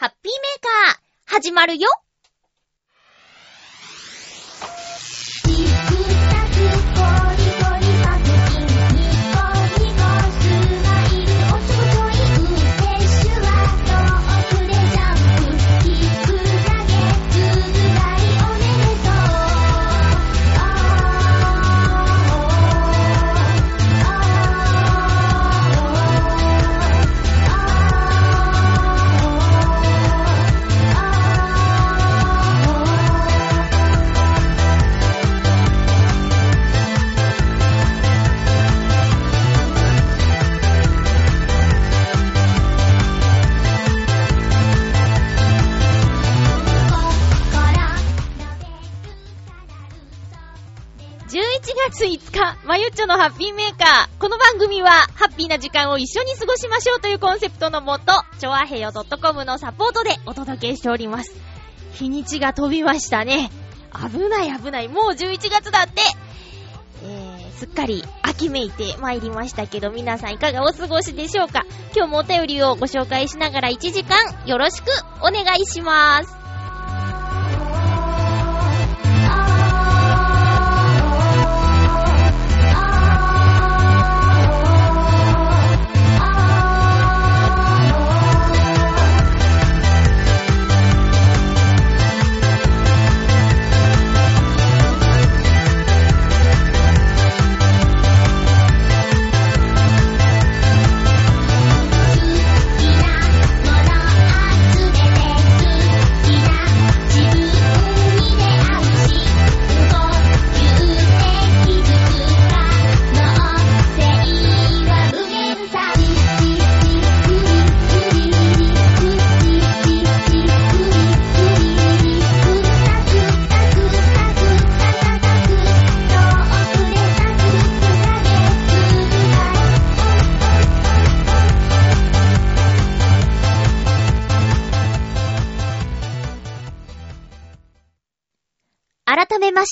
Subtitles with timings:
[0.00, 1.86] ハッピーメーカー、始まるよ。
[52.40, 54.18] 月5日、まゆっちょのハッピーメーカー。
[54.18, 61.34] この番組は、ハッピーな時間を一緒に過ごしましょうというコンセプトのもと、ちょあへよ .com のサポートでお届けしております。
[61.92, 63.50] 日にちが飛びましたね。
[63.92, 64.88] 危ない危ない。
[64.88, 66.00] もう11月だって。
[67.02, 74.16] えー、すっかり秋めいて参りましたけど、皆さんいかがお過ごしでしょうか今日もお便りをご紹介しながら1時間
[74.46, 74.86] よろしく
[75.20, 76.39] お願いします。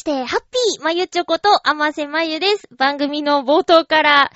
[0.09, 2.67] して、ハッピーまゆちょこと、あませまゆです。
[2.75, 4.33] 番組の冒頭から、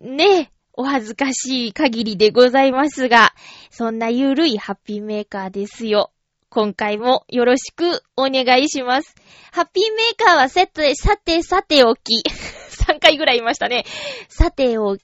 [0.00, 3.32] ね、お恥ずかしい限りでございますが、
[3.70, 6.10] そんなゆるいハッピーメーカーですよ。
[6.48, 9.14] 今回もよろしくお願いします。
[9.52, 12.24] ハッピーメーカーはさて、さて、さておき。
[12.84, 13.84] 3回ぐらいいましたね。
[14.28, 15.02] さておき、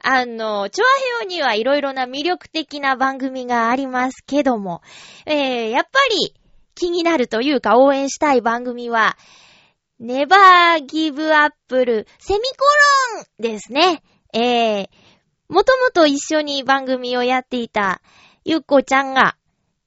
[0.00, 4.82] あの、チョアヘオにはいろいろな魅力的な番組がありますけども、
[5.24, 6.34] えー、やっぱり、
[6.76, 9.16] 気になるというか応援したい番組は、
[9.98, 12.46] ネバーギブアップルセミコ
[13.16, 14.02] ロンですね。
[14.32, 14.88] えー、
[15.48, 18.02] もともと一緒に番組をやっていた
[18.44, 19.36] ゆっこちゃんが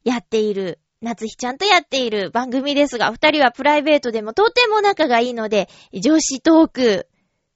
[0.04, 7.08] やっている、夏日ちゃんとやっている番組ですが、二人はプライベートでもとても仲がいいので、女子トーク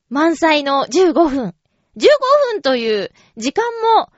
[0.10, 1.56] 満載の15分。
[1.98, 2.08] 15
[2.54, 3.66] 分という時間
[3.98, 4.12] も、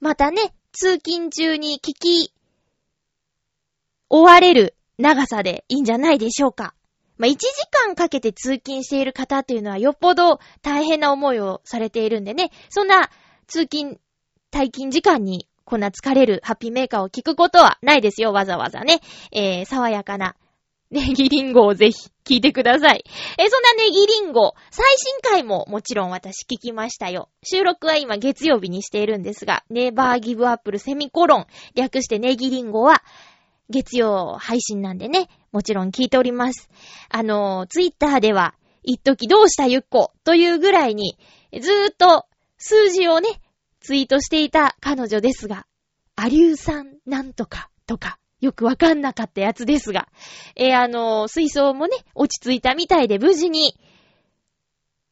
[0.00, 2.32] またね、通勤中に聞き
[4.08, 6.74] 終われる長さでいいんじゃないでしょうか。
[7.18, 13.10] まあ、1時間かけて通勤している方っていうのはよっぽど大変な思いをされているんでね、そんな
[13.46, 13.98] 通勤、
[14.52, 19.00] 退勤時間にこんな疲れるハッピーメーカーを聞くことはないですよ、わざわざね。
[19.32, 20.36] えー、爽やかな
[20.90, 23.04] ネギリンゴをぜひ聞いてください。
[23.38, 27.28] えー、そんなネギリンゴ、最新回ももちろん私聞きましたよ。
[27.42, 33.02] 収録は今月曜日にしているんですが、ネバーギブアップルセミコロン、略してネギリンゴは、
[33.68, 36.70] 月曜配信なんでね、もちろん聞いております。
[37.08, 41.18] あの、ツイッターでは、一時どうしたゆっこというぐらいに、
[41.52, 42.26] ずーっと
[42.58, 43.28] 数字をね、
[43.80, 45.66] ツイートしていた彼女ですが、
[46.14, 50.08] アリュー酸なんとかとか、よくわかんなかったやつですが、
[50.54, 53.78] えー、あの、水槽もね、落ち着いたみたいで無事に、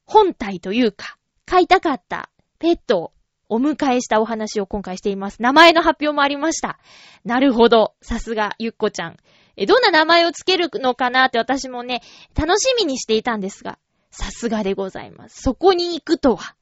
[0.07, 1.17] 本体というか、
[1.47, 3.13] 飼いたかったペットを
[3.49, 5.43] お迎えしたお話を今回しています。
[5.43, 6.79] 名前の発表もありました。
[7.25, 7.95] なるほど。
[8.01, 9.17] さすが、ゆっこちゃん。
[9.57, 12.03] え、どんな名前をつけるのかなって私もね、
[12.35, 13.79] 楽しみにしていたんですが、
[14.11, 15.43] さすがでございます。
[15.43, 16.55] そこに行くとは。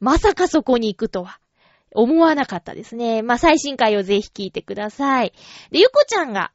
[0.00, 1.40] まさかそこに行くとは。
[1.92, 3.22] 思わなかったですね。
[3.22, 5.32] まあ、最新回をぜひ聞いてください。
[5.70, 6.52] で、ゆっこちゃんが、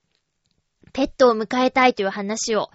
[0.93, 2.69] ペットを迎えたいという話を、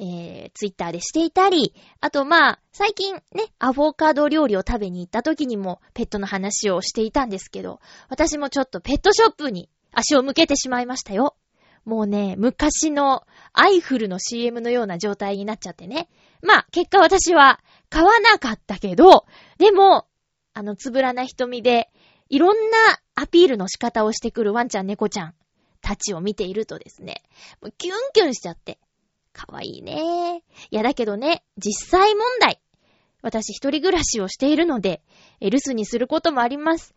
[0.00, 11.36] えー、ツイッターでしていたり、あとまあ、最近ね、アボカド料理を食べに行った時にもペットの話をしていたんですけど、私もちょっとペットショップに足を向けてしまいましたよ。
[11.84, 16.08] もうね、昔のアイフルの CM のような状態になっちゃってね。
[16.42, 17.60] まあ、結果私は
[17.90, 19.26] 買わなかったけど、
[19.58, 20.06] でも、
[20.54, 21.90] あの、つぶらな瞳で、
[22.30, 22.78] いろんな
[23.16, 25.34] アピールの仕方をしてくるワンちゃん猫ちゃん
[25.82, 27.22] たちを見ているとですね、
[27.76, 28.78] キュンキュンしちゃって。
[29.32, 30.42] かわいいね。
[30.70, 32.60] いやだけどね、実際問題。
[33.22, 35.02] 私一人暮らしをしているので、
[35.40, 36.94] 留守にすることもあります。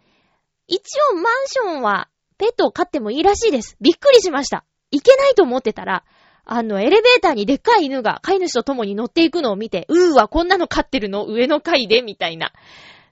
[0.68, 0.82] 一
[1.12, 3.76] 応マンションはペットを飼ってもいいらしいです。
[3.82, 4.66] びっくりしました。
[4.92, 6.06] いけないと思ってたら、
[6.46, 11.26] あの、エレベーターにでっかい犬が飼い主と共に乗っていくのを見て、うーわ、こんなの飼ってるの？
[11.26, 12.02] 上の階で？
[12.02, 12.52] みたいな。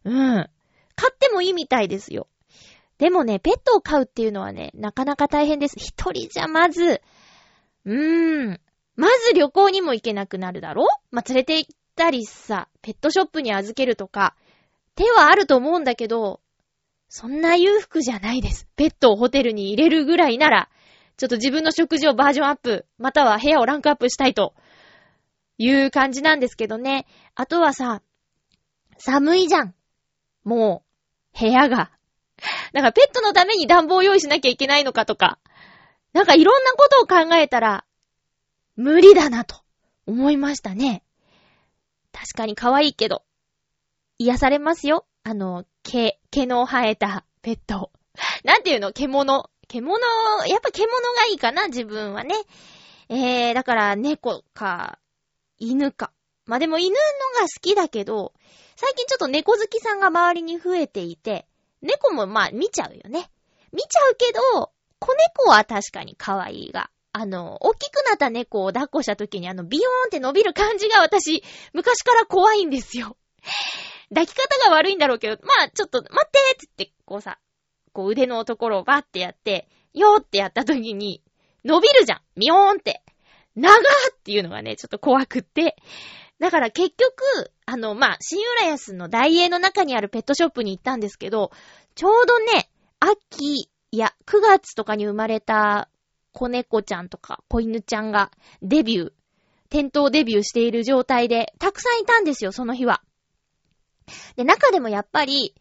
[0.03, 0.49] うん。
[0.95, 2.27] 飼ってもいいみたいですよ。
[2.97, 5.75] でもね、ペットを飼うっていうのはね、なかなか大変です。
[5.77, 7.01] 一人じゃまず、
[7.85, 8.59] うーん。
[8.95, 10.85] まず旅行にも行けなくなるだろ？
[11.11, 14.35] まあ、連れて行ったりさ、ペットショップに預けるとか、
[14.95, 16.41] 手はあると思うんだけど、
[17.09, 18.67] そんな裕福じゃないです。
[18.75, 20.69] ペットをホテルに入れるぐらいなら、
[21.17, 24.53] ちょっと自分の食事をバージョンアップ、または部屋をランクアップしたいと
[25.57, 27.05] いう感じなんですけどね。
[27.35, 28.01] あとはさ、
[28.97, 29.75] 寒いじゃん。
[30.43, 30.83] も
[31.35, 31.91] う、部屋が。
[32.73, 35.37] なんかペットのために暖房を用意しなきゃいけないのかとか。
[36.13, 37.85] なんかいろんなことを考えたら、
[38.81, 39.57] 無理だなと
[40.07, 41.03] 思いましたね。
[42.11, 43.23] 確かに可愛いけど、
[44.17, 45.05] 癒されますよ。
[45.23, 47.91] あの、毛、毛の生えたペット。
[48.43, 48.91] なんていうの？
[48.91, 49.49] 獣？
[49.67, 49.99] 獣、
[50.47, 52.35] やっぱ獣がいいかな、自分はね。
[53.07, 54.97] えー、だから猫か、
[55.59, 56.11] 犬か。
[56.45, 58.33] まあ、でも犬のが好きだけど、
[58.75, 61.47] 最近ちょっと猫好きさんが周りに増えていて、
[61.81, 63.29] 猫もまあ見ちゃうよね。
[63.71, 66.90] 見ちゃうけど、子猫は確かに可愛いが。
[67.13, 71.43] あの、大きくなった猫を抱っこした時にあの、ビヨーンって伸びる感じが私、
[71.73, 73.17] 昔から怖いんですよ。
[74.09, 77.39] 抱き方が悪いんだろうけど、まあ、ちょっと、待ってって言って、こうさ、
[77.93, 81.21] こう腕のところをバッてやって、よーってやった時に、
[81.65, 83.03] 伸びるじゃんミヨーンって。
[83.55, 83.77] 長ー
[84.13, 85.75] っていうのがね、ちょっと怖くって。
[86.39, 91.51] だから結局、あの、まあ、新浦安の大英の中にあるペットショップに行ったんですけど、
[91.95, 92.69] ちょうどね、
[92.99, 95.89] 秋、いや、9月とかに生まれた
[96.33, 98.31] 子猫ちゃんとか子犬ちゃんが
[98.61, 99.11] デビュー、
[99.69, 103.01] 店頭デビューしている状態で、たくさんいたんですよ、その日は。
[104.35, 105.55] で、中でもやっぱり、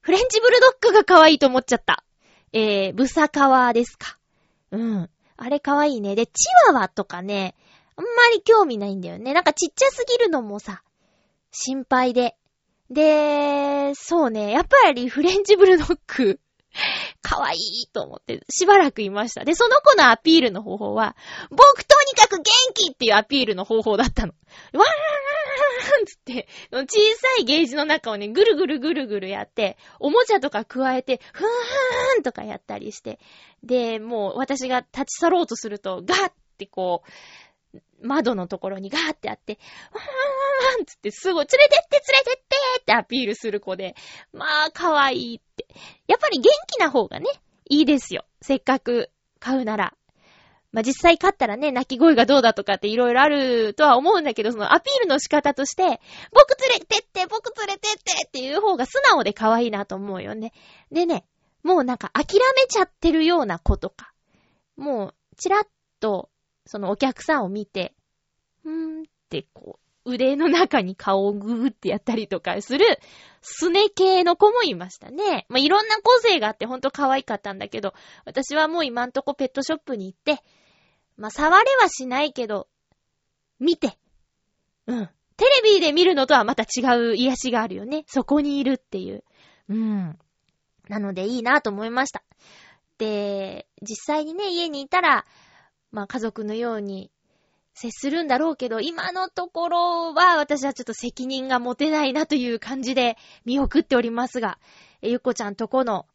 [0.00, 2.04] フレンチブルドッグが可愛いと思っちゃった。
[2.52, 4.18] えー、ブサカワですか。
[4.72, 5.10] うん。
[5.36, 6.14] あれ可愛いね。
[6.14, 6.32] で、チ
[6.68, 7.54] ワワとかね、
[7.96, 9.32] あんまり興味ないんだよね。
[9.34, 10.82] なんかちっちゃすぎるのもさ、
[11.52, 12.36] 心配で。
[12.90, 16.40] で、そうね、やっぱりフレンチブルドッグ、
[17.22, 19.44] 可愛いいと思ってしばらくいました。
[19.44, 21.16] で、その子のアピールの方法は、
[21.50, 22.44] 僕とにかく元
[22.74, 24.34] 気っていうアピールの方法だったの。
[24.74, 33.18] わーんつって、小さいゲージの中をね、ぐるぐるぐるぐるやって、おもちゃとか加えて、ふーんとかやったりして、
[33.62, 37.10] で、もう私が立ち去ろうとすると、ガーってこう、
[38.04, 39.58] 窓のところにガーってあって、
[39.92, 43.94] わーんつってすぐ連れてって連れてってってアピールする子で、
[44.32, 45.66] まあ、可愛いって。
[46.06, 47.26] やっぱり元気な方がね、
[47.68, 48.24] いいですよ。
[48.40, 49.10] せっかく
[49.40, 49.94] 買うなら。
[50.72, 56.00] まあ、実際勝ったらね、泣き声がどうだとかっていろいろあるとは思うんだけど、そのアピールの仕方として、
[56.32, 60.52] 僕連れてって、僕連れてってっていう方が素直で可愛いなと思うよね。
[60.90, 61.24] でね、
[61.62, 64.12] もうなんか諦めちゃってるような子とか、
[64.76, 65.68] もう、ちらっ
[66.00, 66.28] と、
[66.66, 67.94] そのお客さんを見て、
[68.64, 72.84] うーんってこう、腕の中に顔をグーってやったりとかする、
[73.40, 75.46] すね系の子もいましたね。
[75.48, 77.94] まあ、いろんな個性があってほんと可愛かったんだけど、
[78.24, 80.42] 私はもう今んとこペットショップに行って、
[81.16, 82.68] まあ、触れはしないけど、
[83.58, 83.98] 見て。
[84.86, 85.08] うん。
[85.36, 88.04] テレビで見るのとはまた違う癒しがあるよね。
[88.06, 89.24] そこにいるっていう。
[89.68, 90.18] うん。
[90.88, 92.22] なのでいいなと思いました。
[92.98, 95.24] で、実際にね、家にいたら、
[95.94, 97.10] まあ家族のように
[97.72, 104.58] 接するんだろうけど、今のところは私はちょっと責任が持てないなという感じで 見送っておりますが、
[105.00, 106.06] えゆっこちゃんとこの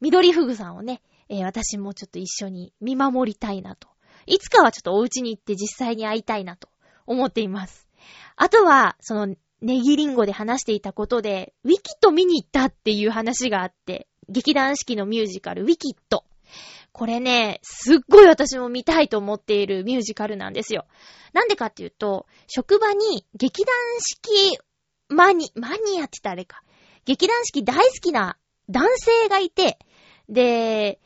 [0.00, 3.88] 緑ふぐさんをね、えー、私もちょっと一緒に見守りたいなと
[4.26, 6.68] いつかはちょっとお家に行って実際に会いたいなと
[7.06, 7.88] 思っています。
[8.34, 16.24] あとは、その、ネギリンゴで話していたことで、ウィキッド見に行ったっていう話があって、劇団四季のミュージカル、ウィキッド。
[16.96, 20.86] これね、すっごい私も見たいと思っているミュージカルなんですよ。
[21.34, 24.58] なんでかっていうと、職場に劇団式
[25.10, 26.62] マニ、マニアって言ったらあれか。
[27.04, 28.38] 劇団式大好きな
[28.70, 29.78] 男性がいて、
[30.30, 30.98] で、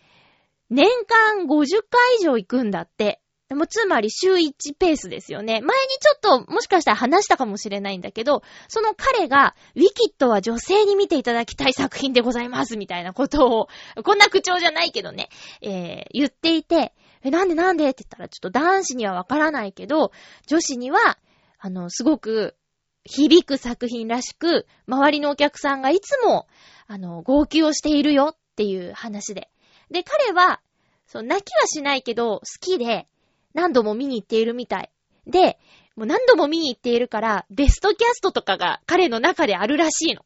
[0.70, 3.20] 年間50回以上行くんだって。
[3.50, 5.54] でもつまり週1ペースですよね。
[5.54, 13.68] 前にちょっともしかしたら話したかもしれないんだけど、その彼が、ウィキッドは女性に見ていただきたい作品でございますみたいなことを、
[14.04, 15.30] こんな口調じゃないけどね、
[15.62, 17.90] えー、言っていて、え、なんでなんで？
[17.90, 20.12] って言ったらちょっと男子にはわからないけど、
[20.46, 21.18] 女子には、
[21.58, 22.54] あの、すごく
[23.02, 26.46] 響く作品らしく、周りのお客さんがいつも、
[26.86, 29.50] あの、号泣をしているよっていう話で。
[29.90, 30.60] で、彼は、
[31.08, 33.08] そう、泣きはしないけど、好きで、
[33.54, 34.90] 何度も見に行っているみたい。
[35.26, 35.58] で、
[35.96, 40.24] もう何度も見に行っているから、ベストキャストとかが彼の中であるらしいの。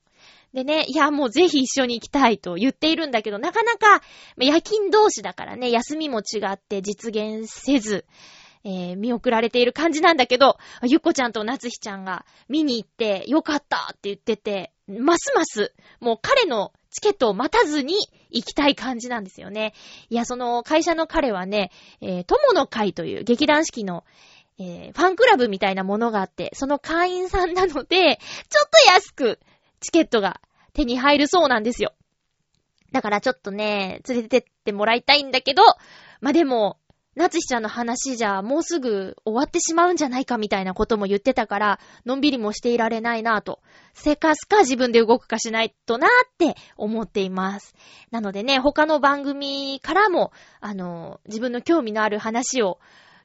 [0.52, 4.02] でね、いや、もうぜひ一緒に行きたいと言っているんだけど、なかなか、
[4.38, 8.06] 夜勤同士だからね、休みも違って実現せず、
[8.62, 17.96] えー、見送られている感じなんだけど、ゆっこちゃんとなつひちゃんが見に行ってよかったって言ってて、ますます、もう彼のチケットを待たずに
[18.30, 19.74] 行きたい感じなんですよね。
[20.10, 24.04] いや、その会社の彼はね、えー、友の会という劇団四季の、
[24.60, 29.40] えー、ファンクラブみたいなものがあって、その会員さんなので、ちょっと安く
[29.80, 30.40] チケットが
[30.72, 31.94] 手に入るそうなんですよ。
[32.92, 35.62] だからちょっとね、連れてってもらいたいんだけど、
[36.20, 36.78] まあ、でも、
[37.16, 43.60] なつしちゃんの話じゃもうすぐ終わってしまうんじゃないかみたいなことも言ってたから、のんびりもしていられないなぁと。
[43.92, 47.74] せかすか自分で動くかしないとなーって思っています。
[48.10, 52.78] なのでね、他の番組からも、あの、自分の興味のある話を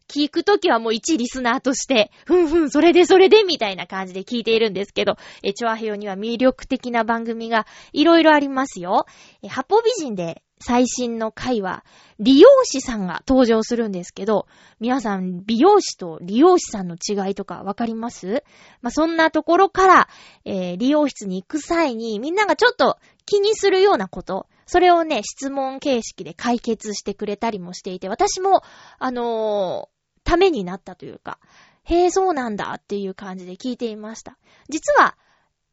[0.09, 9.05] 聞くときはもう一リスナーとして、ふんふん、それでそれで、みたいな感じで聞いているんですけど、え、チョアヘヨには魅力的な番組がいろいろありますよ。
[9.43, 11.85] え、八方美人で最新の回は、
[12.19, 14.47] 利用師さんが登場するんですけど、
[14.79, 18.43] 皆さん、美容師と利用師さんの違いとかわかります？
[18.81, 20.09] まあ、そんなところから、
[20.45, 28.61] えー、利用室に行く際に、みんながちょっと気にするようなこと、それをね、質問形式で解決してくれたりもしていて、私も、
[28.97, 31.39] あのーためになったというか、
[31.85, 34.37] へえ、そうなんだっていう感じで聞いていました。
[34.67, 35.17] 実は、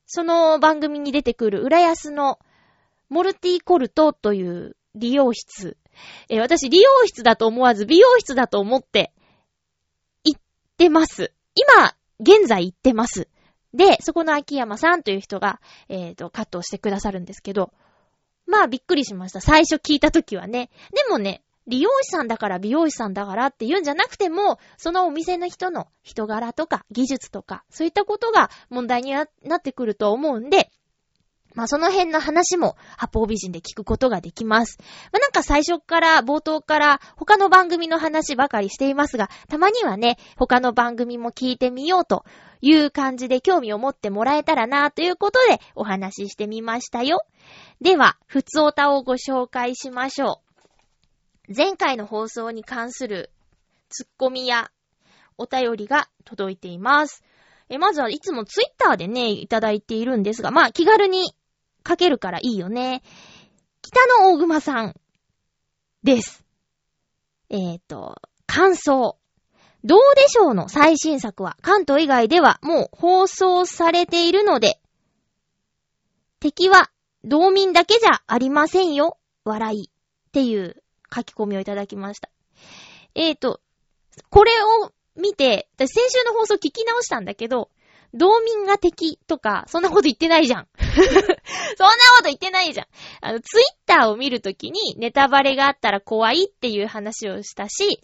[0.07, 2.39] その番組に出てくる浦安の
[3.11, 5.77] モルティコルトという利用室。
[6.29, 9.13] え私、利用室だと思わず美容室だと思って
[10.25, 10.41] 行っ
[10.77, 11.33] てます。
[11.55, 13.29] 今、現在行ってます。
[13.73, 17.73] で、そこの秋山さんという人が、えっ、ー、と、カットをしてくださるんですけど、
[18.47, 19.41] まあびっくりしました。
[19.41, 20.71] 最初聞いたときはね。
[20.93, 30.71] でもね、利用師さんだから美容師さんだからって言うんじゃなくても、そのお店の人の人柄とか技術とか、そういったことが問題になってくると思うんで、
[31.57, 34.79] まあその辺の話も八方美人で聞くことができます。
[35.11, 42.25] まあなんか最初から、冒頭から他の番組の話ばかりしていますが、たまにはね、他の番組も聞いてみようと
[42.61, 47.25] いう感じで興味を持ってもらえたらなということでお話ししてみましたよ。
[47.81, 50.43] では、ふつおたをご紹介しましょ
[51.49, 51.55] う。
[51.57, 53.31] 前回の放送に関する
[53.89, 54.71] ツッコミや
[55.39, 57.23] お便りが届いています。
[57.69, 61.35] え、まずはいつもツイッターでね、いただいているんですが、まあ気軽に
[61.87, 63.03] 書けるからいいよね。
[63.83, 64.95] 北の大熊さん
[66.03, 66.45] です。
[67.49, 68.17] えっ、ー、と、
[68.47, 69.19] 感想。
[69.85, 74.81] どうでしょうの最新作は関東以外ではもう放送されているので、
[76.41, 76.91] 敵は
[77.23, 79.19] 道民だけじゃありませんよ。
[79.45, 79.91] 笑い。
[79.91, 80.83] っていう
[81.15, 82.29] 書き込みをいただきました。
[83.15, 83.61] えーと、
[84.29, 84.53] これ
[84.85, 87.71] を見て、私先週の放送聞き直したんだけど、
[88.13, 90.69] 道民が敵とか、そんなこと言ってないじゃん。
[91.77, 92.87] そんなこと言ってないじゃん。
[93.21, 98.03] あの、ツイッターを見るときにネタバレがあったら怖いっていう話をしたし、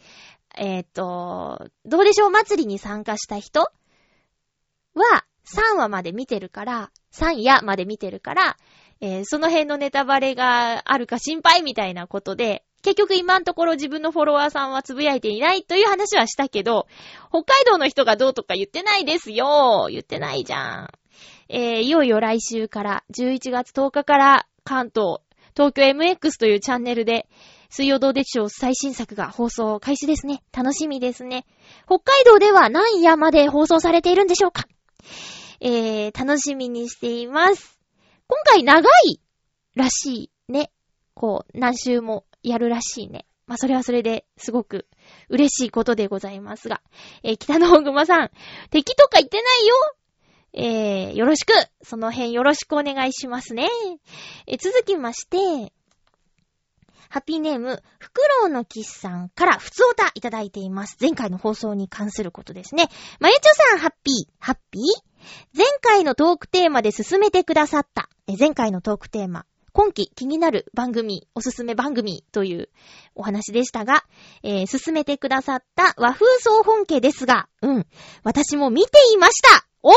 [0.57, 8.57] えっ、ー、と、どうでしょう祭りに参加した人は3話まで見てるから、3夜まで見てるから、
[9.01, 16.87] えー、その辺のネタバレがあるか心配みたいなことで、結局今のところ自分のフォロワーさんはつぶやいていないという話はしたけど、
[17.31, 19.87] 北海道の人がどうとか言ってないですよ。
[19.91, 21.02] 言ってないじゃん。
[21.55, 25.19] えー、いよいよ来週から、11月10日から関東、
[25.55, 27.29] 東京 MX というチャンネルで、
[27.69, 30.43] 水曜どうでしょう最新作が放送開始ですね。
[30.51, 31.45] 楽しみですね。
[31.85, 34.65] 北海道では何夜まで放送されているんでしょうか
[35.61, 37.79] えー、楽しみにしています。
[38.29, 39.21] 今回長い
[39.75, 40.71] らしいね。
[41.13, 43.27] こう、何週もやるらしいね。
[43.47, 44.87] まあ、それはそれですごく
[45.29, 46.81] 嬉しいことでございますが。
[47.23, 48.31] えー、北野大熊さん、
[48.71, 49.75] 敵とか言ってないよ
[50.55, 51.53] えー、よろしく。
[51.83, 53.69] その辺よろしくお願いしますね。
[54.47, 55.73] え、続きまして、
[57.09, 60.97] ハッピーネーム、フクロウのキスさんから普通歌いただいています。
[60.99, 62.89] 前回の放送に関することですね。
[63.21, 63.41] まゆちょ
[63.71, 64.83] さん、ハッピー、ハッピー？
[65.57, 72.71] 前回のトークテーマで進めてくださった、え前回のトークテーマ、今季気になる番組、おすすめ番組という
[73.15, 74.05] お話でしたが、
[74.43, 77.87] えー、進めてくださった和風総本家ですが、うん、
[78.25, 79.67] 私も見ていました。
[79.83, 79.97] お知っ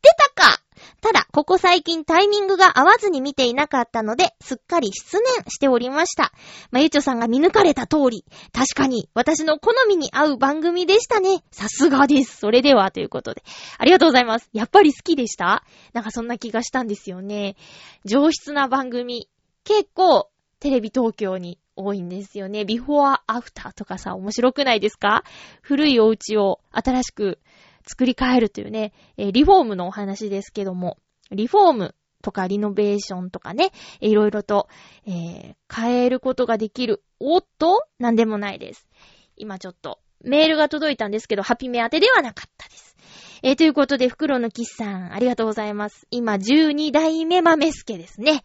[0.00, 0.58] てたか
[1.00, 6.32] ただ、ここ最近タイミングが合わずに見ていなかったので、すっかり失念しておりました。
[6.70, 11.42] まゆちょさんが見抜かれた通り、確かに私の好みに合う番組でしたね。
[11.50, 12.36] さすがです。
[12.36, 13.42] それでは、ということで。
[13.78, 14.48] ありがとうございます。
[14.52, 15.64] やっぱり好きでした？
[15.92, 17.56] なんかそんな気がしたんですよね。
[18.04, 19.28] 上質な番組。
[19.64, 22.64] 結構、テレビ東京に多いんですよね。
[22.64, 25.24] ビフォーアフターとかさ、面白くないですか？
[25.62, 27.40] 古いお家を新しく
[27.86, 30.98] 作り変えるというね、えー、リフォームのお話ですけども、
[31.30, 33.70] リフォームとかリノベーションとかね、
[34.00, 34.68] いろいろと、
[35.06, 37.02] えー、変えることができる。
[37.18, 38.88] おっとなんでもないです。
[39.36, 42.96] 今ちょっとメールが届いたんですけど、ハピメ宛てではなかったです。
[43.42, 46.06] えー、ということで、袋のキスさん、ありがとうございます。
[46.10, 48.44] 今、12代目豆助ですね。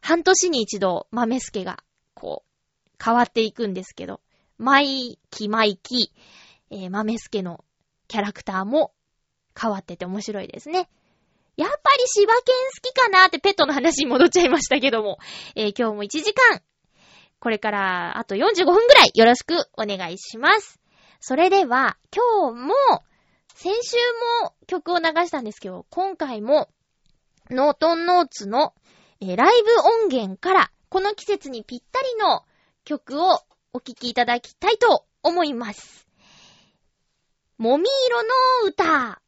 [0.00, 1.82] 半年に一度、豆助が、
[2.14, 4.20] こう、変わっていくんですけど、
[4.56, 6.12] 毎期毎期、
[6.70, 7.64] えー、豆助の
[8.08, 8.92] キャラクターも
[9.58, 10.88] 変わってて面白いですね。
[11.56, 12.42] やっぱり柴犬好
[12.82, 15.18] きかなってペットの話に戻っちゃいましたけども、
[15.54, 16.60] えー、今日も1時間、
[17.38, 20.80] これからあと45分ぐらいよろしくお願いします。
[21.20, 22.74] それでは、今日も、
[23.54, 23.96] 先週
[24.42, 26.68] も曲を流したんですけど、今回も、
[27.50, 28.74] ノートンノーツの、
[29.20, 29.70] えー、ライブ
[30.04, 32.44] 音源から、この季節にぴったりの
[32.84, 33.40] 曲を
[33.72, 36.05] お聴きいただきたいと思います。
[37.58, 38.28] もみ色の
[38.68, 39.22] 歌。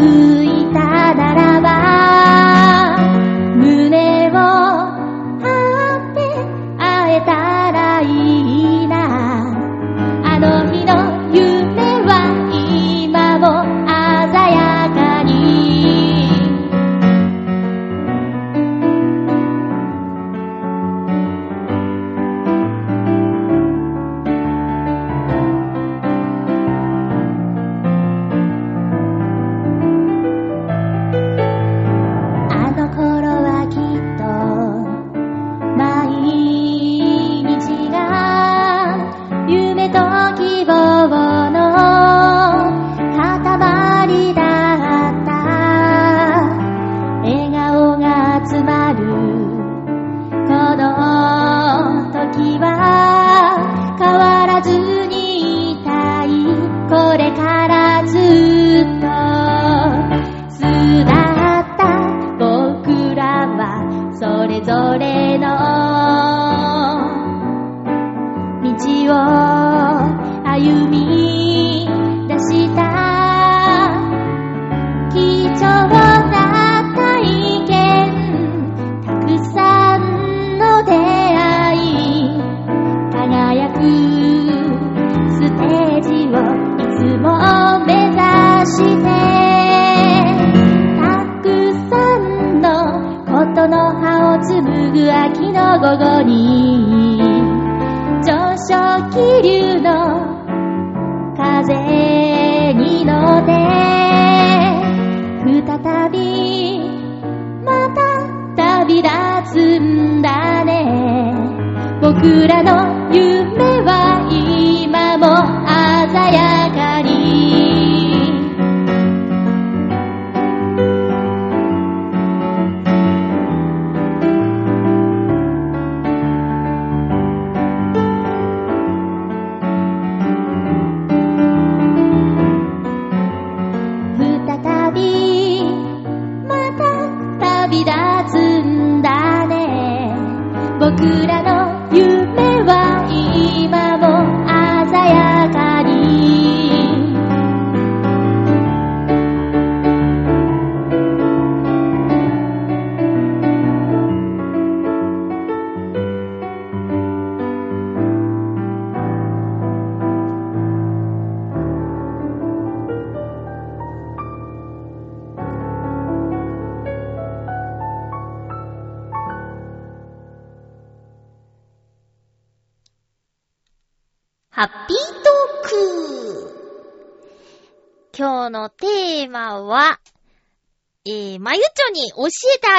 [0.00, 0.29] 色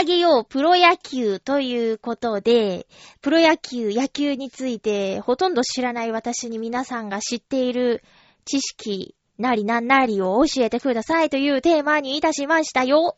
[0.02, 2.88] 教えてあげようプロ野球ということで、
[3.22, 8.04] プロ野球、野球についてほとんど知らない私に皆さんが知っている
[8.46, 13.18] 知識なりなんなりを教えてくださいというテーマにいたしましたよ。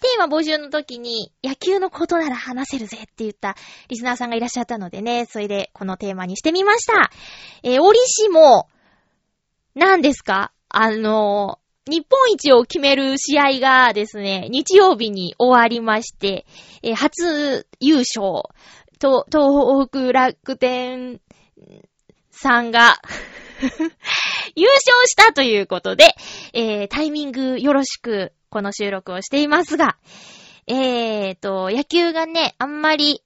[0.00, 3.56] テーマ募集の時に野球のことなら話せるぜって言った
[3.88, 7.10] リスナーさんがいらっしゃったのでね、それでこのテーマにしてみました。
[7.62, 8.68] えー、折しも、
[9.74, 10.52] 何ですか？
[10.68, 11.58] あの
[11.88, 16.46] 日本一を決める試合がですね、日曜日に終わりまして、
[16.82, 18.42] えー、初優勝、
[19.00, 19.24] 東
[19.88, 21.20] 北楽天
[22.30, 23.00] さんが
[24.54, 26.14] 優勝したということで、
[26.52, 29.96] えー、タイミングよろしくこの収録をしていますが、
[30.66, 33.22] えーと、野球がね、あんまり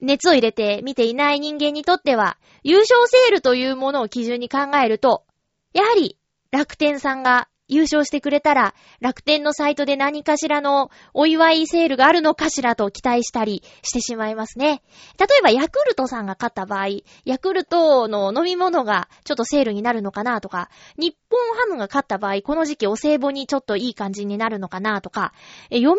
[0.00, 5.24] 熱を入れて見ていない人間にとっては、優勝セールというものを基準に考えると、
[5.74, 6.16] やはり
[6.50, 14.82] 楽天さんが優勝してくれたら、楽天のサイトで何かしらのお祝いセールがあるのかしらと期待したりしてしまいますね。
[15.18, 16.88] 例えば、ヤクルトさんが勝った場合、
[17.24, 25.32] ヤクルトの飲み物がちょっとセールになるのかなとか、日本ハムが勝った場合、この時期お歳暮にちょっといい感じになるのかなとか、
[25.70, 25.98] 読売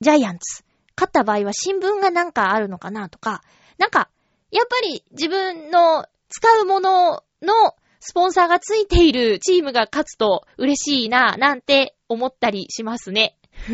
[0.00, 0.62] ジャイアンツ、
[0.96, 3.42] 勝った場合は新聞がなんかあるのかなとか、
[3.78, 4.08] なんか、
[4.50, 7.74] やっぱり自分の使うものの
[8.08, 13.36] スポンサーがついているチームが勝つと嬉しいな、なんて思ったりしますね。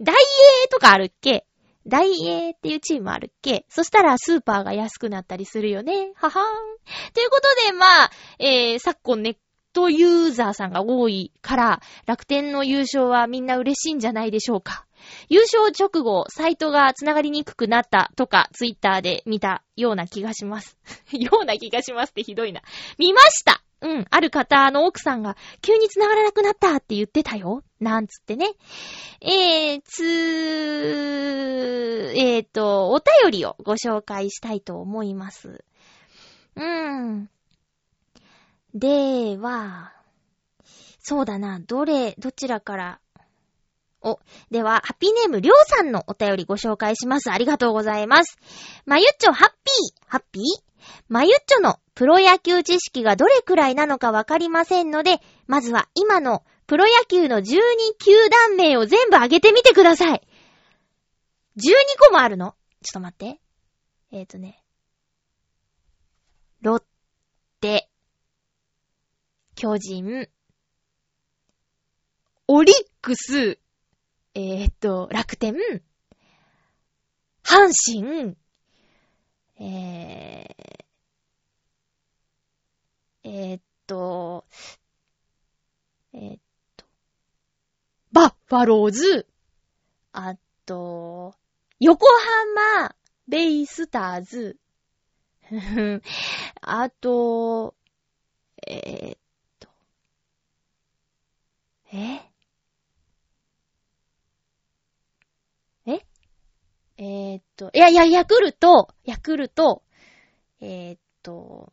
[0.00, 1.44] ダイエーとかあるっけ？
[1.86, 3.66] ダイエーっていうチームあるっけ？
[3.68, 6.12] そしたらスーパーが安くなったりするよね。
[6.14, 7.12] ははーん。
[7.12, 9.36] ということで、まあ、えー、昨今ネッ
[9.74, 14.83] トユーザーさんが多いから、楽天の優勝はみんな嬉しいんじゃないでしょうか。
[15.28, 20.76] 優勝直後、サイトが繋がりにくくなったとか、ツイッターで見たような気がします。
[21.12, 22.62] ような気がしますってひどいな。
[22.98, 27.62] 見ましたうん、ある方の奥さんが急に繋がらなくなったって言ってたよ。
[27.80, 28.52] なんつってね。
[29.20, 35.64] えー、つー、えーと、お便りをご紹介したいと思います。
[36.56, 37.28] うーん。
[38.74, 39.92] では、
[41.00, 43.00] そうだな、どれ、どちらから
[44.04, 47.32] お、では、ハッピーネームりょうさんのお便りご紹介します。
[47.32, 48.38] ありがとうございます。
[48.84, 50.42] まゆっちょハッピー、ハッピー？
[51.08, 57.42] まゆっちょのプロ野球知識がどれくらいなのかわかりませんので、まずは今のプロ野球の12
[57.98, 60.22] 球団名を全部上げてみてください。
[61.56, 62.54] 12個もあるの？
[62.82, 63.40] ちょっと待って。
[64.12, 64.62] えっ、ー、とね。
[66.60, 66.82] ロッ
[67.60, 67.88] テ、
[69.54, 70.28] 巨人、
[72.48, 73.58] オリックス、
[74.36, 75.54] えー、っと、楽天、
[77.44, 78.36] 阪神、
[79.60, 84.44] えー、えー、っと、
[86.12, 86.40] えー、っ
[86.76, 86.84] と、
[88.10, 89.28] バッファローズ、
[90.12, 90.34] あ
[90.66, 91.36] と、
[91.78, 92.04] 横
[92.56, 92.96] 浜、
[93.28, 94.58] ベイスターズ、
[96.60, 97.76] あと、
[98.66, 99.18] えー、っ
[99.60, 99.68] と、
[101.92, 102.33] え
[107.04, 109.82] えー、っと、いやいや、ヤクルト、ヤクルト、
[110.62, 111.70] えー、っと、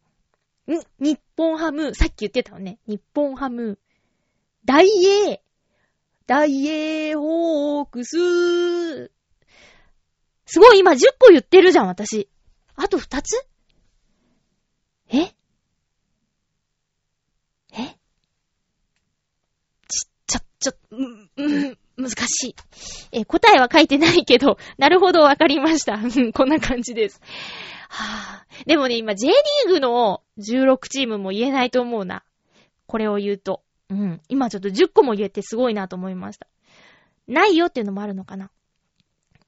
[0.67, 2.79] ん、日本ハム、さっき言ってたわね。
[2.85, 3.79] 日本ハム、
[4.65, 4.87] ダイ
[5.29, 5.39] エー、
[6.27, 9.09] ダイエーホークス。
[10.45, 12.29] すごい、今10個言ってるじゃん、私。
[12.75, 13.47] あと2つ？
[15.13, 15.33] え？
[17.71, 17.95] え？
[19.87, 22.55] ち、ちょ、ちょ、ん、ん、難しい。
[23.11, 25.99] え答えは書いてないけど、 なるほどわかりました。
[26.33, 27.21] こんな感じです。
[27.89, 32.23] はぁ、でもね、今 J リーグの16チームも言えないと思うな。
[32.87, 33.61] これを言うと。
[33.89, 34.21] うん。
[34.29, 36.47] 今ちょっと10個も言えてすごいなと思いました。
[37.27, 38.49] ないよっていうのもあるのかな。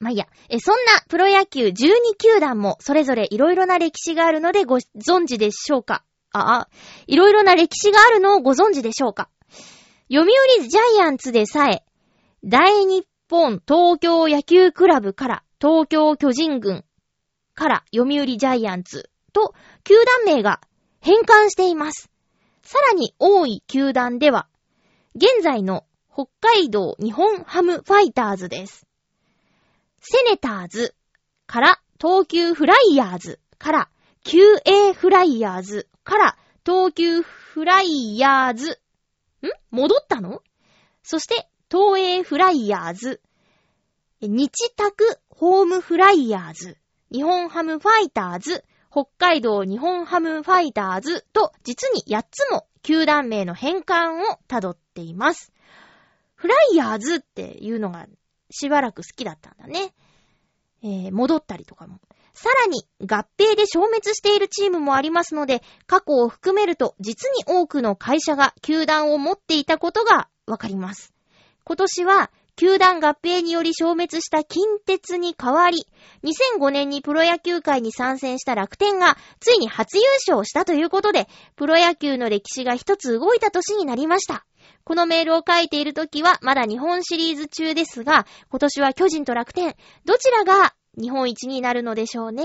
[0.00, 0.26] まあ、いいや。
[0.50, 1.72] え、そんなプロ野球12
[2.18, 6.04] 球団もそれぞれ色々な歴史があるのでご存知でしょうか？
[6.32, 6.68] ああ、
[7.06, 9.30] 色々な歴史があるのをご存知でしょうか？
[10.12, 11.82] 読売ジャイアンツでさえ、
[12.46, 16.84] 大日本東京野球クラブから東京巨人軍
[17.54, 19.94] から読売ジャイアンツと球
[20.26, 20.60] 団名が
[21.00, 22.10] 変換しています。
[22.60, 24.46] さらに多い球団では、
[25.14, 28.86] 現在の北海道日本ハムファイターズです。
[30.02, 30.94] セネターズ
[31.46, 33.90] から東急フライヤーズから
[34.22, 38.80] QA フライヤーズから東急フライヤーズ。
[39.42, 39.48] ん？
[39.70, 40.42] 戻ったの？
[41.02, 43.20] そして東映フライヤーズ、
[44.20, 46.76] 日卓ホームフライヤーズ、
[47.10, 55.52] 日本ハムファイターズ、北海道日本ハムファイターズと実に8つも球団名の変換を辿っています。
[56.36, 58.06] フライヤーズっていうのが
[58.52, 59.92] しばらく好きだったんだね。
[60.84, 61.98] えー、戻ったりとかも。
[62.34, 71.13] さらに合併で消滅しているチームもありますので、過去を含めると実に多くの会社が球団を持っていたことがわかります。
[71.64, 75.86] 今年は球団合併により消滅した近鉄に代わり、
[76.22, 84.46] 2005年にプロ野球界に参戦した楽天が、ついに初優勝したということで、プロ野球の歴史が一つ動いた年になりました。
[84.84, 89.74] このメールを書いているときは、まだ日本シリーズ中ですが、今年は巨人と楽天、
[90.04, 92.44] どちらが日本一になるのでしょうね。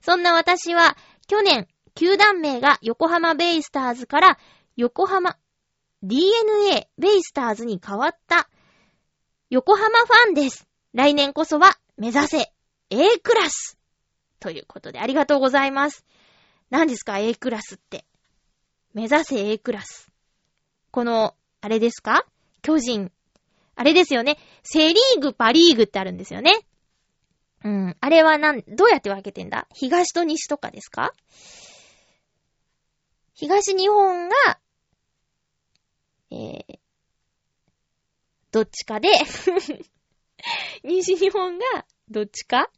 [0.00, 4.38] そんな私は、去年、球団名が横浜ベイスターズから
[4.76, 5.36] 横浜
[6.06, 8.50] DNA ベイスターズに変わった
[9.48, 10.68] 横浜ファンです。
[10.92, 12.52] 来年こそは目指せ
[12.90, 13.78] A クラス
[14.38, 16.04] ということでありがとうございます。
[16.68, 18.04] 何ですか？A クラスって。
[18.92, 20.10] 目指せ A クラス。
[20.90, 22.26] この、あれですか？
[22.60, 23.10] 巨人。
[23.74, 24.38] あれですよね。
[24.62, 26.66] セリーグ、パリーグってあるんですよね。
[27.64, 27.96] うん。
[27.98, 29.66] あれはなん、どうやって分けてんだ？
[29.72, 31.12] 東と西とかですか？
[33.32, 34.34] 東日本が、
[36.30, 36.78] えー、
[38.50, 39.08] どっちかで
[40.84, 41.64] 西日本が
[42.08, 42.70] どっちか？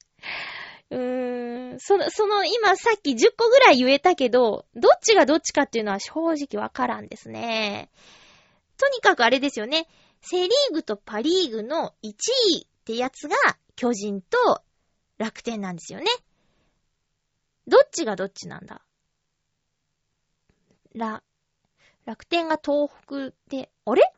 [0.91, 7.91] うーん、その、その、今さっき10個ぐらい言えたけど、どっちがどっちかっていうのは正直わからんですね。
[8.79, 9.89] とにかくあれですよね。
[10.21, 12.11] セリーグとパリーグの1
[12.51, 13.37] 位ってやつが
[13.75, 14.63] 巨人と
[15.19, 16.07] 楽天なんですよね。
[17.67, 18.83] どっちがどっちなんだ？
[20.95, 21.23] ら、
[22.07, 24.13] 楽天が東北で、あれ？